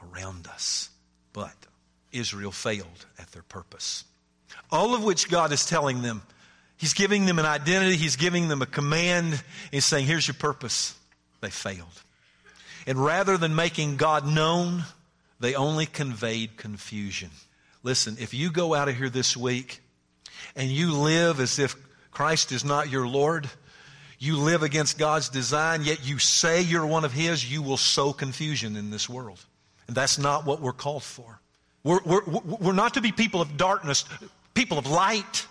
around 0.04 0.48
us. 0.48 0.90
But 1.34 1.56
Israel 2.12 2.52
failed 2.52 3.06
at 3.20 3.32
their 3.32 3.44
purpose. 3.44 4.04
All 4.72 4.94
of 4.96 5.04
which 5.04 5.30
God 5.30 5.52
is 5.52 5.66
telling 5.66 6.02
them. 6.02 6.22
He's 6.78 6.94
giving 6.94 7.26
them 7.26 7.40
an 7.40 7.46
identity, 7.46 7.96
He's 7.96 8.16
giving 8.16 8.48
them 8.48 8.62
a 8.62 8.66
command. 8.66 9.42
He's 9.72 9.86
saying, 9.86 10.06
Here's 10.06 10.28
your 10.28 10.36
purpose. 10.36 10.96
They 11.42 11.50
failed. 11.50 12.04
And 12.86 13.04
rather 13.04 13.38
than 13.38 13.56
making 13.56 13.98
God 13.98 14.26
known, 14.26 14.84
they 15.40 15.56
only 15.56 15.86
conveyed 15.86 16.58
confusion. 16.58 17.30
Listen, 17.84 18.18
if 18.20 18.34
you 18.34 18.52
go 18.52 18.74
out 18.74 18.90
of 18.90 18.96
here 18.96 19.10
this 19.10 19.36
week 19.36 19.82
and 20.56 20.70
you 20.70 20.94
live 20.94 21.40
as 21.40 21.60
if 21.60 21.76
Christ 22.12 22.52
is 22.52 22.64
not 22.64 22.90
your 22.90 23.08
Lord, 23.08 23.50
you 24.20 24.38
live 24.38 24.64
against 24.64 24.98
God's 24.98 25.30
design, 25.30 25.84
yet 25.84 26.08
you 26.08 26.18
say 26.18 26.62
you're 26.62 26.86
one 26.86 27.06
of 27.06 27.14
His, 27.14 27.50
you 27.50 27.62
will 27.62 27.78
sow 27.78 28.14
confusion 28.14 28.76
in 28.76 28.90
this 28.90 29.08
world. 29.08 29.44
And 29.88 29.96
that's 29.96 30.18
not 30.18 30.46
what 30.46 30.62
we're 30.62 30.74
called 30.74 31.04
for. 31.04 31.40
We're, 31.84 32.02
we're, 32.04 32.24
we're 32.26 32.74
not 32.74 32.96
to 32.96 33.02
be 33.02 33.12
people 33.12 33.42
of 33.42 33.58
darkness, 33.58 34.06
people 34.54 34.78
of 34.78 34.88
light. 34.88 35.46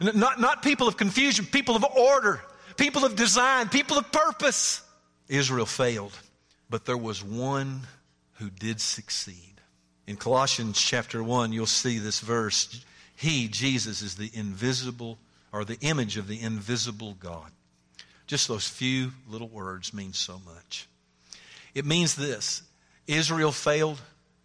Not, 0.00 0.40
not 0.40 0.62
people 0.62 0.88
of 0.88 0.96
confusion, 0.96 1.46
people 1.46 1.76
of 1.76 1.84
order, 1.84 2.40
people 2.76 3.04
of 3.04 3.16
design, 3.16 3.68
people 3.68 3.98
of 3.98 4.10
purpose. 4.12 4.82
Israel 5.28 5.66
failed, 5.66 6.16
but 6.70 6.84
there 6.84 6.96
was 6.96 7.22
one 7.22 7.82
who 8.34 8.50
did 8.50 8.80
succeed. 8.80 9.60
In 10.06 10.16
Colossians 10.16 10.80
chapter 10.80 11.22
1, 11.22 11.52
you'll 11.52 11.66
see 11.66 11.98
this 11.98 12.20
verse. 12.20 12.84
He, 13.16 13.48
Jesus, 13.48 14.00
is 14.00 14.14
the 14.14 14.30
invisible 14.32 15.18
or 15.52 15.64
the 15.64 15.78
image 15.80 16.16
of 16.16 16.28
the 16.28 16.40
invisible 16.40 17.14
God. 17.18 17.50
Just 18.26 18.48
those 18.48 18.68
few 18.68 19.12
little 19.28 19.48
words 19.48 19.92
mean 19.92 20.12
so 20.12 20.40
much. 20.44 20.86
It 21.74 21.84
means 21.84 22.14
this 22.14 22.62
Israel 23.06 23.52
failed, 23.52 24.00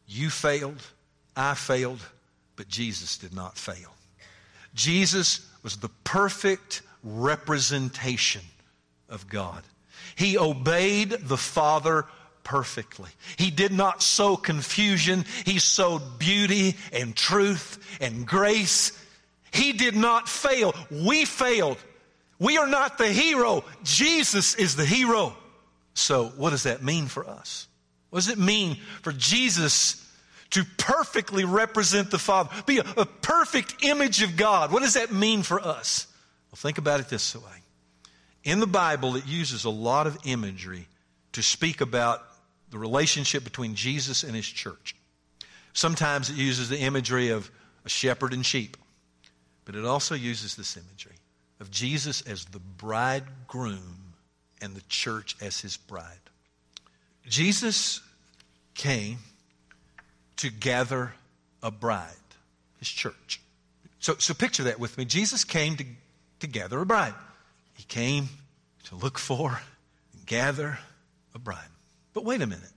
you 0.08 0.30
failed, 0.30 0.82
I 1.36 1.54
failed, 1.54 2.00
but 2.56 2.68
Jesus 2.68 3.18
did 3.18 3.34
not 3.34 3.58
fail. 3.58 3.94
Jesus 4.74 5.48
was 5.62 5.78
the 5.78 5.90
perfect 6.04 6.82
representation 7.04 8.42
of 9.10 9.28
God. 9.30 9.64
He 10.16 10.38
obeyed 10.38 11.12
the 11.12 11.38
Father 11.38 12.06
perfectly. 12.44 13.10
He 13.38 13.52
did 13.52 13.72
not 13.72 14.04
sow 14.04 14.36
confusion, 14.36 15.26
He 15.46 15.60
sowed 15.60 16.20
beauty 16.20 16.76
and 16.92 17.16
truth 17.16 17.80
and 18.02 18.28
grace. 18.28 18.92
He 19.52 19.72
did 19.74 19.96
not 19.96 20.28
fail. 20.28 20.74
We 20.90 21.26
failed. 21.26 21.78
We 22.40 22.58
are 22.58 22.68
not 22.68 22.98
the 22.98 23.08
hero. 23.08 23.64
Jesus 23.84 24.56
is 24.56 24.76
the 24.76 24.86
hero. 24.86 25.38
So, 25.94 26.30
what 26.36 26.50
does 26.50 26.64
that 26.64 26.84
mean 26.84 27.06
for 27.06 27.28
us? 27.28 27.68
What 28.10 28.18
does 28.20 28.30
it 28.30 28.40
mean 28.40 28.78
for 29.04 29.12
Jesus 29.12 30.03
to 30.54 30.64
perfectly 30.78 31.46
represent 31.46 32.12
the 32.12 32.20
Father, 32.20 32.50
be 32.66 32.78
a, 32.78 32.86
a 32.96 33.06
perfect 33.06 33.84
image 33.84 34.22
of 34.22 34.38
God? 34.38 34.72
What 34.72 34.82
does 34.82 34.94
that 34.94 35.12
mean 35.12 35.42
for 35.44 35.60
us? 35.60 36.08
Well, 36.52 36.58
think 36.58 36.78
about 36.78 37.00
it 37.00 37.10
this 37.10 37.36
way. 37.36 37.42
In 38.44 38.60
the 38.60 38.68
Bible, 38.68 39.16
it 39.16 39.26
uses 39.26 39.66
a 39.66 39.70
lot 39.70 40.06
of 40.06 40.18
imagery 40.26 40.88
to 41.32 41.42
speak 41.42 41.82
about 41.82 42.24
the 42.70 42.78
relationship 42.78 43.44
between 43.44 43.74
Jesus 43.74 44.24
and 44.24 44.36
his 44.36 44.46
church. 44.46 44.96
Sometimes 45.74 46.30
it 46.30 46.36
uses 46.36 46.70
the 46.70 46.80
imagery 46.80 47.30
of 47.30 47.50
a 47.86 47.90
shepherd 47.90 48.34
and 48.34 48.46
sheep, 48.46 48.78
but 49.66 49.76
it 49.76 49.86
also 49.86 50.14
uses 50.14 50.56
this 50.56 50.78
imagery 50.78 51.16
of 51.60 51.72
Jesus 51.72 52.22
as 52.22 52.46
the 52.46 52.60
bridegroom 52.60 54.14
and 54.62 54.76
the 54.76 54.84
church 54.88 55.36
as 55.42 55.62
his 55.62 55.78
bride. 55.78 56.20
Jesus 57.28 58.02
came 58.76 59.18
to 60.38 60.50
gather 60.50 61.14
a 61.62 61.72
bride, 61.72 62.10
his 62.80 62.90
church. 62.90 63.42
So, 64.00 64.16
so 64.18 64.34
picture 64.34 64.64
that 64.64 64.80
with 64.80 64.98
me. 64.98 65.06
Jesus 65.06 65.44
came 65.44 65.78
to, 65.78 65.86
to 66.42 66.48
gather 66.48 66.80
a 66.80 66.86
bride. 66.86 67.14
He 67.74 67.84
came 67.84 68.30
to 68.86 68.96
look 68.96 69.18
for 69.18 69.62
and 70.14 70.26
gather 70.26 70.78
a 71.34 71.40
bride. 71.40 71.70
But 72.14 72.26
wait 72.26 72.42
a 72.42 72.48
minute. 72.48 72.70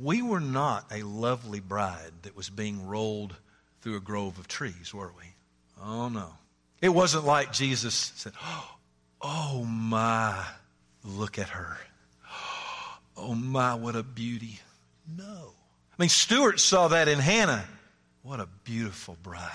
We 0.00 0.22
were 0.22 0.40
not 0.40 0.86
a 0.92 1.02
lovely 1.02 1.60
bride 1.60 2.12
that 2.22 2.36
was 2.36 2.50
being 2.50 2.86
rolled 2.86 3.34
through 3.80 3.96
a 3.96 4.00
grove 4.00 4.38
of 4.38 4.48
trees, 4.48 4.92
were 4.92 5.12
we? 5.16 5.24
Oh, 5.82 6.08
no. 6.08 6.30
It 6.80 6.90
wasn't 6.90 7.24
like 7.24 7.52
Jesus 7.52 7.94
said, 7.94 8.32
Oh 9.20 9.64
my, 9.64 10.44
look 11.04 11.38
at 11.38 11.48
her. 11.48 11.76
Oh 13.16 13.34
my, 13.34 13.74
what 13.74 13.96
a 13.96 14.02
beauty. 14.04 14.60
No. 15.16 15.52
I 15.98 16.02
mean, 16.02 16.08
Stuart 16.08 16.60
saw 16.60 16.88
that 16.88 17.08
in 17.08 17.18
Hannah. 17.18 17.64
What 18.22 18.40
a 18.40 18.48
beautiful 18.64 19.16
bride, 19.22 19.50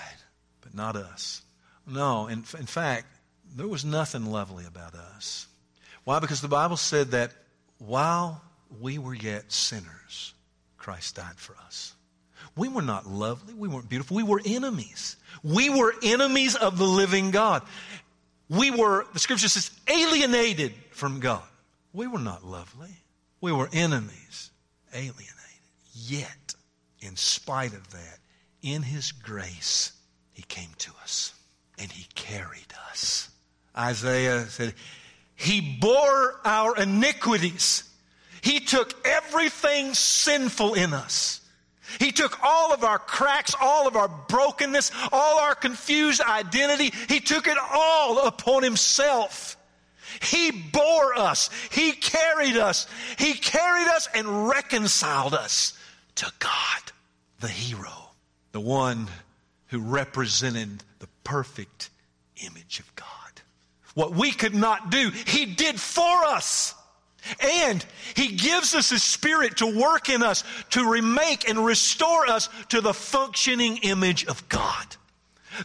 but 0.60 0.74
not 0.74 0.94
us. 0.94 1.42
No, 1.86 2.26
in, 2.26 2.44
in 2.58 2.66
fact, 2.66 3.06
there 3.56 3.68
was 3.68 3.84
nothing 3.84 4.26
lovely 4.26 4.66
about 4.66 4.94
us. 4.94 5.46
Why? 6.04 6.18
Because 6.18 6.40
the 6.40 6.48
Bible 6.48 6.76
said 6.76 7.12
that 7.12 7.32
while 7.78 8.42
we 8.80 8.98
were 8.98 9.14
yet 9.14 9.50
sinners, 9.52 10.34
Christ 10.76 11.16
died 11.16 11.36
for 11.36 11.56
us. 11.64 11.94
We 12.56 12.68
were 12.68 12.82
not 12.82 13.06
lovely. 13.06 13.54
We 13.54 13.68
weren't 13.68 13.88
beautiful. 13.88 14.16
We 14.16 14.22
were 14.22 14.40
enemies. 14.44 15.16
We 15.42 15.70
were 15.70 15.94
enemies 16.02 16.56
of 16.56 16.76
the 16.78 16.84
living 16.84 17.30
God. 17.30 17.62
We 18.50 18.70
were, 18.70 19.06
the 19.12 19.18
scripture 19.18 19.48
says, 19.48 19.70
alienated 19.88 20.74
from 20.90 21.20
God. 21.20 21.42
We 21.92 22.06
were 22.06 22.18
not 22.18 22.44
lovely. 22.44 22.90
We 23.40 23.52
were 23.52 23.68
enemies, 23.72 24.50
alienated. 24.92 25.30
Yet, 25.94 26.54
in 27.00 27.16
spite 27.16 27.72
of 27.72 27.90
that, 27.92 28.18
in 28.62 28.82
His 28.82 29.12
grace, 29.12 29.92
He 30.32 30.42
came 30.42 30.70
to 30.78 30.90
us 31.02 31.32
and 31.78 31.90
He 31.90 32.06
carried 32.14 32.72
us. 32.90 33.30
Isaiah 33.76 34.46
said, 34.46 34.74
He 35.36 35.78
bore 35.80 36.40
our 36.44 36.76
iniquities. 36.76 37.84
He 38.42 38.60
took 38.60 38.94
everything 39.06 39.94
sinful 39.94 40.74
in 40.74 40.92
us. 40.92 41.40
He 42.00 42.12
took 42.12 42.42
all 42.42 42.72
of 42.72 42.82
our 42.82 42.98
cracks, 42.98 43.54
all 43.60 43.86
of 43.86 43.94
our 43.94 44.08
brokenness, 44.08 44.90
all 45.12 45.38
our 45.38 45.54
confused 45.54 46.20
identity. 46.20 46.92
He 47.08 47.20
took 47.20 47.46
it 47.46 47.58
all 47.72 48.26
upon 48.26 48.62
himself. 48.62 49.56
He 50.22 50.50
bore 50.50 51.16
us. 51.18 51.50
He 51.70 51.92
carried 51.92 52.56
us. 52.56 52.86
He 53.18 53.34
carried 53.34 53.88
us 53.88 54.08
and 54.14 54.48
reconciled 54.48 55.34
us 55.34 55.78
to 56.16 56.32
God, 56.38 56.92
the 57.40 57.48
hero, 57.48 58.10
the 58.52 58.60
one 58.60 59.08
who 59.68 59.80
represented 59.80 60.82
the 60.98 61.08
perfect 61.24 61.90
image 62.44 62.80
of 62.80 62.94
God. 62.96 63.06
What 63.94 64.14
we 64.14 64.32
could 64.32 64.54
not 64.54 64.90
do, 64.90 65.10
He 65.10 65.46
did 65.46 65.80
for 65.80 66.24
us. 66.24 66.74
And 67.40 67.84
He 68.14 68.36
gives 68.36 68.74
us 68.74 68.90
His 68.90 69.02
Spirit 69.02 69.58
to 69.58 69.80
work 69.80 70.08
in 70.08 70.22
us, 70.22 70.44
to 70.70 70.90
remake 70.90 71.48
and 71.48 71.64
restore 71.64 72.26
us 72.26 72.48
to 72.68 72.80
the 72.80 72.94
functioning 72.94 73.78
image 73.78 74.26
of 74.26 74.48
God. 74.48 74.96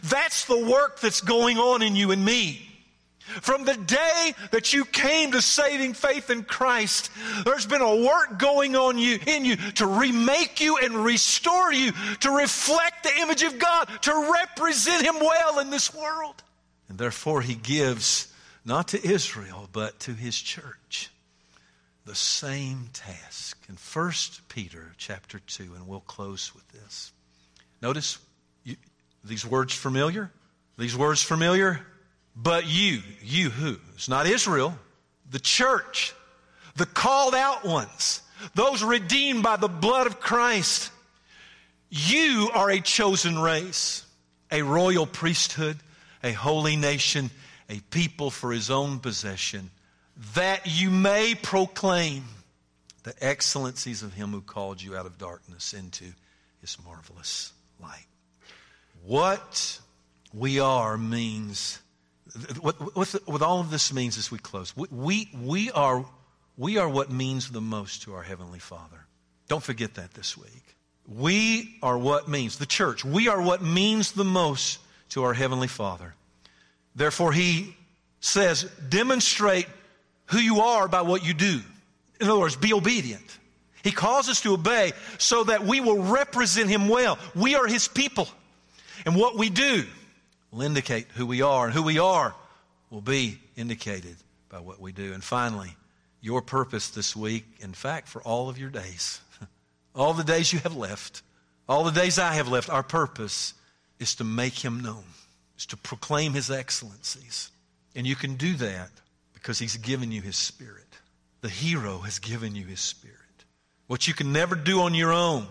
That's 0.04 0.44
the 0.44 0.64
work 0.64 1.00
that's 1.00 1.20
going 1.20 1.58
on 1.58 1.82
in 1.82 1.96
you 1.96 2.12
and 2.12 2.24
me. 2.24 2.69
From 3.42 3.64
the 3.64 3.76
day 3.76 4.34
that 4.50 4.72
you 4.72 4.84
came 4.84 5.32
to 5.32 5.42
saving 5.42 5.94
faith 5.94 6.30
in 6.30 6.42
Christ, 6.42 7.10
there's 7.44 7.66
been 7.66 7.80
a 7.80 7.96
work 8.04 8.38
going 8.38 8.76
on 8.76 8.98
you, 8.98 9.18
in 9.26 9.44
you 9.44 9.56
to 9.56 9.86
remake 9.86 10.60
you 10.60 10.78
and 10.78 11.04
restore 11.04 11.72
you, 11.72 11.92
to 12.20 12.30
reflect 12.30 13.04
the 13.04 13.20
image 13.20 13.42
of 13.42 13.58
God, 13.58 13.88
to 14.02 14.32
represent 14.32 15.04
Him 15.04 15.16
well 15.20 15.58
in 15.60 15.70
this 15.70 15.94
world. 15.94 16.42
And 16.88 16.98
therefore, 16.98 17.40
He 17.40 17.54
gives 17.54 18.32
not 18.64 18.88
to 18.88 19.08
Israel, 19.08 19.68
but 19.72 20.00
to 20.00 20.12
His 20.12 20.38
church 20.38 21.10
the 22.04 22.14
same 22.14 22.88
task. 22.92 23.56
In 23.68 23.76
1 23.76 24.12
Peter 24.48 24.92
chapter 24.96 25.38
2, 25.38 25.74
and 25.74 25.86
we'll 25.86 26.00
close 26.00 26.54
with 26.54 26.66
this. 26.72 27.12
Notice 27.80 28.18
you, 28.64 28.76
these 29.24 29.46
words 29.46 29.72
familiar? 29.72 30.30
These 30.76 30.96
words 30.96 31.22
familiar? 31.22 31.86
But 32.42 32.66
you, 32.66 33.02
you 33.22 33.50
who? 33.50 33.76
It's 33.94 34.08
not 34.08 34.26
Israel, 34.26 34.78
the 35.30 35.40
church, 35.40 36.14
the 36.76 36.86
called 36.86 37.34
out 37.34 37.64
ones, 37.64 38.22
those 38.54 38.82
redeemed 38.82 39.42
by 39.42 39.56
the 39.56 39.68
blood 39.68 40.06
of 40.06 40.20
Christ. 40.20 40.90
You 41.90 42.50
are 42.54 42.70
a 42.70 42.80
chosen 42.80 43.38
race, 43.38 44.06
a 44.50 44.62
royal 44.62 45.06
priesthood, 45.06 45.76
a 46.22 46.32
holy 46.32 46.76
nation, 46.76 47.30
a 47.68 47.80
people 47.90 48.30
for 48.30 48.52
his 48.52 48.70
own 48.70 49.00
possession, 49.00 49.70
that 50.34 50.62
you 50.66 50.90
may 50.90 51.34
proclaim 51.34 52.24
the 53.02 53.14
excellencies 53.22 54.02
of 54.02 54.14
him 54.14 54.30
who 54.30 54.40
called 54.40 54.80
you 54.80 54.96
out 54.96 55.06
of 55.06 55.18
darkness 55.18 55.74
into 55.74 56.06
his 56.60 56.76
marvelous 56.84 57.52
light. 57.82 58.06
What 59.04 59.78
we 60.32 60.60
are 60.60 60.96
means 60.96 61.80
what, 62.60 62.96
what, 62.96 63.08
what, 63.26 63.42
all 63.42 63.60
of 63.60 63.70
this 63.70 63.92
means 63.92 64.18
as 64.18 64.30
we 64.30 64.38
close, 64.38 64.76
we, 64.76 65.30
we, 65.42 65.70
are, 65.72 66.04
we 66.56 66.78
are 66.78 66.88
what 66.88 67.10
means 67.10 67.50
the 67.50 67.60
most 67.60 68.02
to 68.02 68.14
our 68.14 68.22
Heavenly 68.22 68.58
Father. 68.58 69.06
Don't 69.48 69.62
forget 69.62 69.94
that 69.94 70.14
this 70.14 70.36
week. 70.36 70.76
We 71.08 71.76
are 71.82 71.98
what 71.98 72.28
means, 72.28 72.58
the 72.58 72.66
church, 72.66 73.04
we 73.04 73.28
are 73.28 73.40
what 73.40 73.62
means 73.62 74.12
the 74.12 74.24
most 74.24 74.78
to 75.10 75.24
our 75.24 75.34
Heavenly 75.34 75.66
Father. 75.66 76.14
Therefore, 76.94 77.32
He 77.32 77.76
says, 78.20 78.64
demonstrate 78.88 79.66
who 80.26 80.38
you 80.38 80.60
are 80.60 80.86
by 80.86 81.02
what 81.02 81.24
you 81.24 81.34
do. 81.34 81.60
In 82.20 82.28
other 82.28 82.38
words, 82.38 82.56
be 82.56 82.72
obedient. 82.72 83.38
He 83.82 83.92
calls 83.92 84.28
us 84.28 84.42
to 84.42 84.52
obey 84.52 84.92
so 85.18 85.44
that 85.44 85.64
we 85.64 85.80
will 85.80 86.02
represent 86.02 86.68
Him 86.68 86.88
well. 86.88 87.18
We 87.34 87.54
are 87.54 87.66
His 87.66 87.88
people. 87.88 88.28
And 89.06 89.16
what 89.16 89.36
we 89.36 89.48
do 89.48 89.84
will 90.50 90.62
indicate 90.62 91.06
who 91.14 91.26
we 91.26 91.42
are, 91.42 91.66
and 91.66 91.74
who 91.74 91.82
we 91.82 91.98
are 91.98 92.34
will 92.90 93.00
be 93.00 93.38
indicated 93.56 94.16
by 94.48 94.60
what 94.60 94.80
we 94.80 94.92
do. 94.92 95.12
And 95.12 95.22
finally, 95.22 95.76
your 96.20 96.42
purpose 96.42 96.90
this 96.90 97.14
week, 97.14 97.44
in 97.60 97.72
fact, 97.72 98.08
for 98.08 98.22
all 98.22 98.48
of 98.48 98.58
your 98.58 98.70
days, 98.70 99.20
all 99.94 100.12
the 100.12 100.24
days 100.24 100.52
you 100.52 100.58
have 100.60 100.76
left, 100.76 101.22
all 101.68 101.84
the 101.84 101.92
days 101.92 102.18
I 102.18 102.34
have 102.34 102.48
left, 102.48 102.68
our 102.68 102.82
purpose 102.82 103.54
is 103.98 104.16
to 104.16 104.24
make 104.24 104.54
him 104.64 104.80
known, 104.80 105.04
is 105.56 105.66
to 105.66 105.76
proclaim 105.76 106.32
his 106.32 106.50
excellencies. 106.50 107.50
And 107.94 108.06
you 108.06 108.16
can 108.16 108.34
do 108.34 108.54
that 108.56 108.90
because 109.34 109.58
he's 109.58 109.76
given 109.76 110.10
you 110.10 110.20
his 110.20 110.36
spirit. 110.36 110.86
The 111.40 111.48
hero 111.48 111.98
has 111.98 112.18
given 112.18 112.54
you 112.54 112.64
his 112.66 112.80
spirit. 112.80 113.16
What 113.86 114.06
you 114.06 114.14
can 114.14 114.32
never 114.32 114.54
do 114.54 114.82
on 114.82 114.94
your 114.94 115.12
own, 115.12 115.46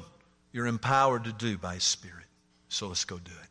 you're 0.52 0.68
empowered 0.68 1.24
to 1.26 1.34
do 1.34 1.58
by 1.58 1.76
his 1.76 1.84
spirit. 1.84 2.26
So 2.70 2.88
let's 2.88 3.06
go 3.06 3.18
do 3.18 3.32
it. 3.32 3.49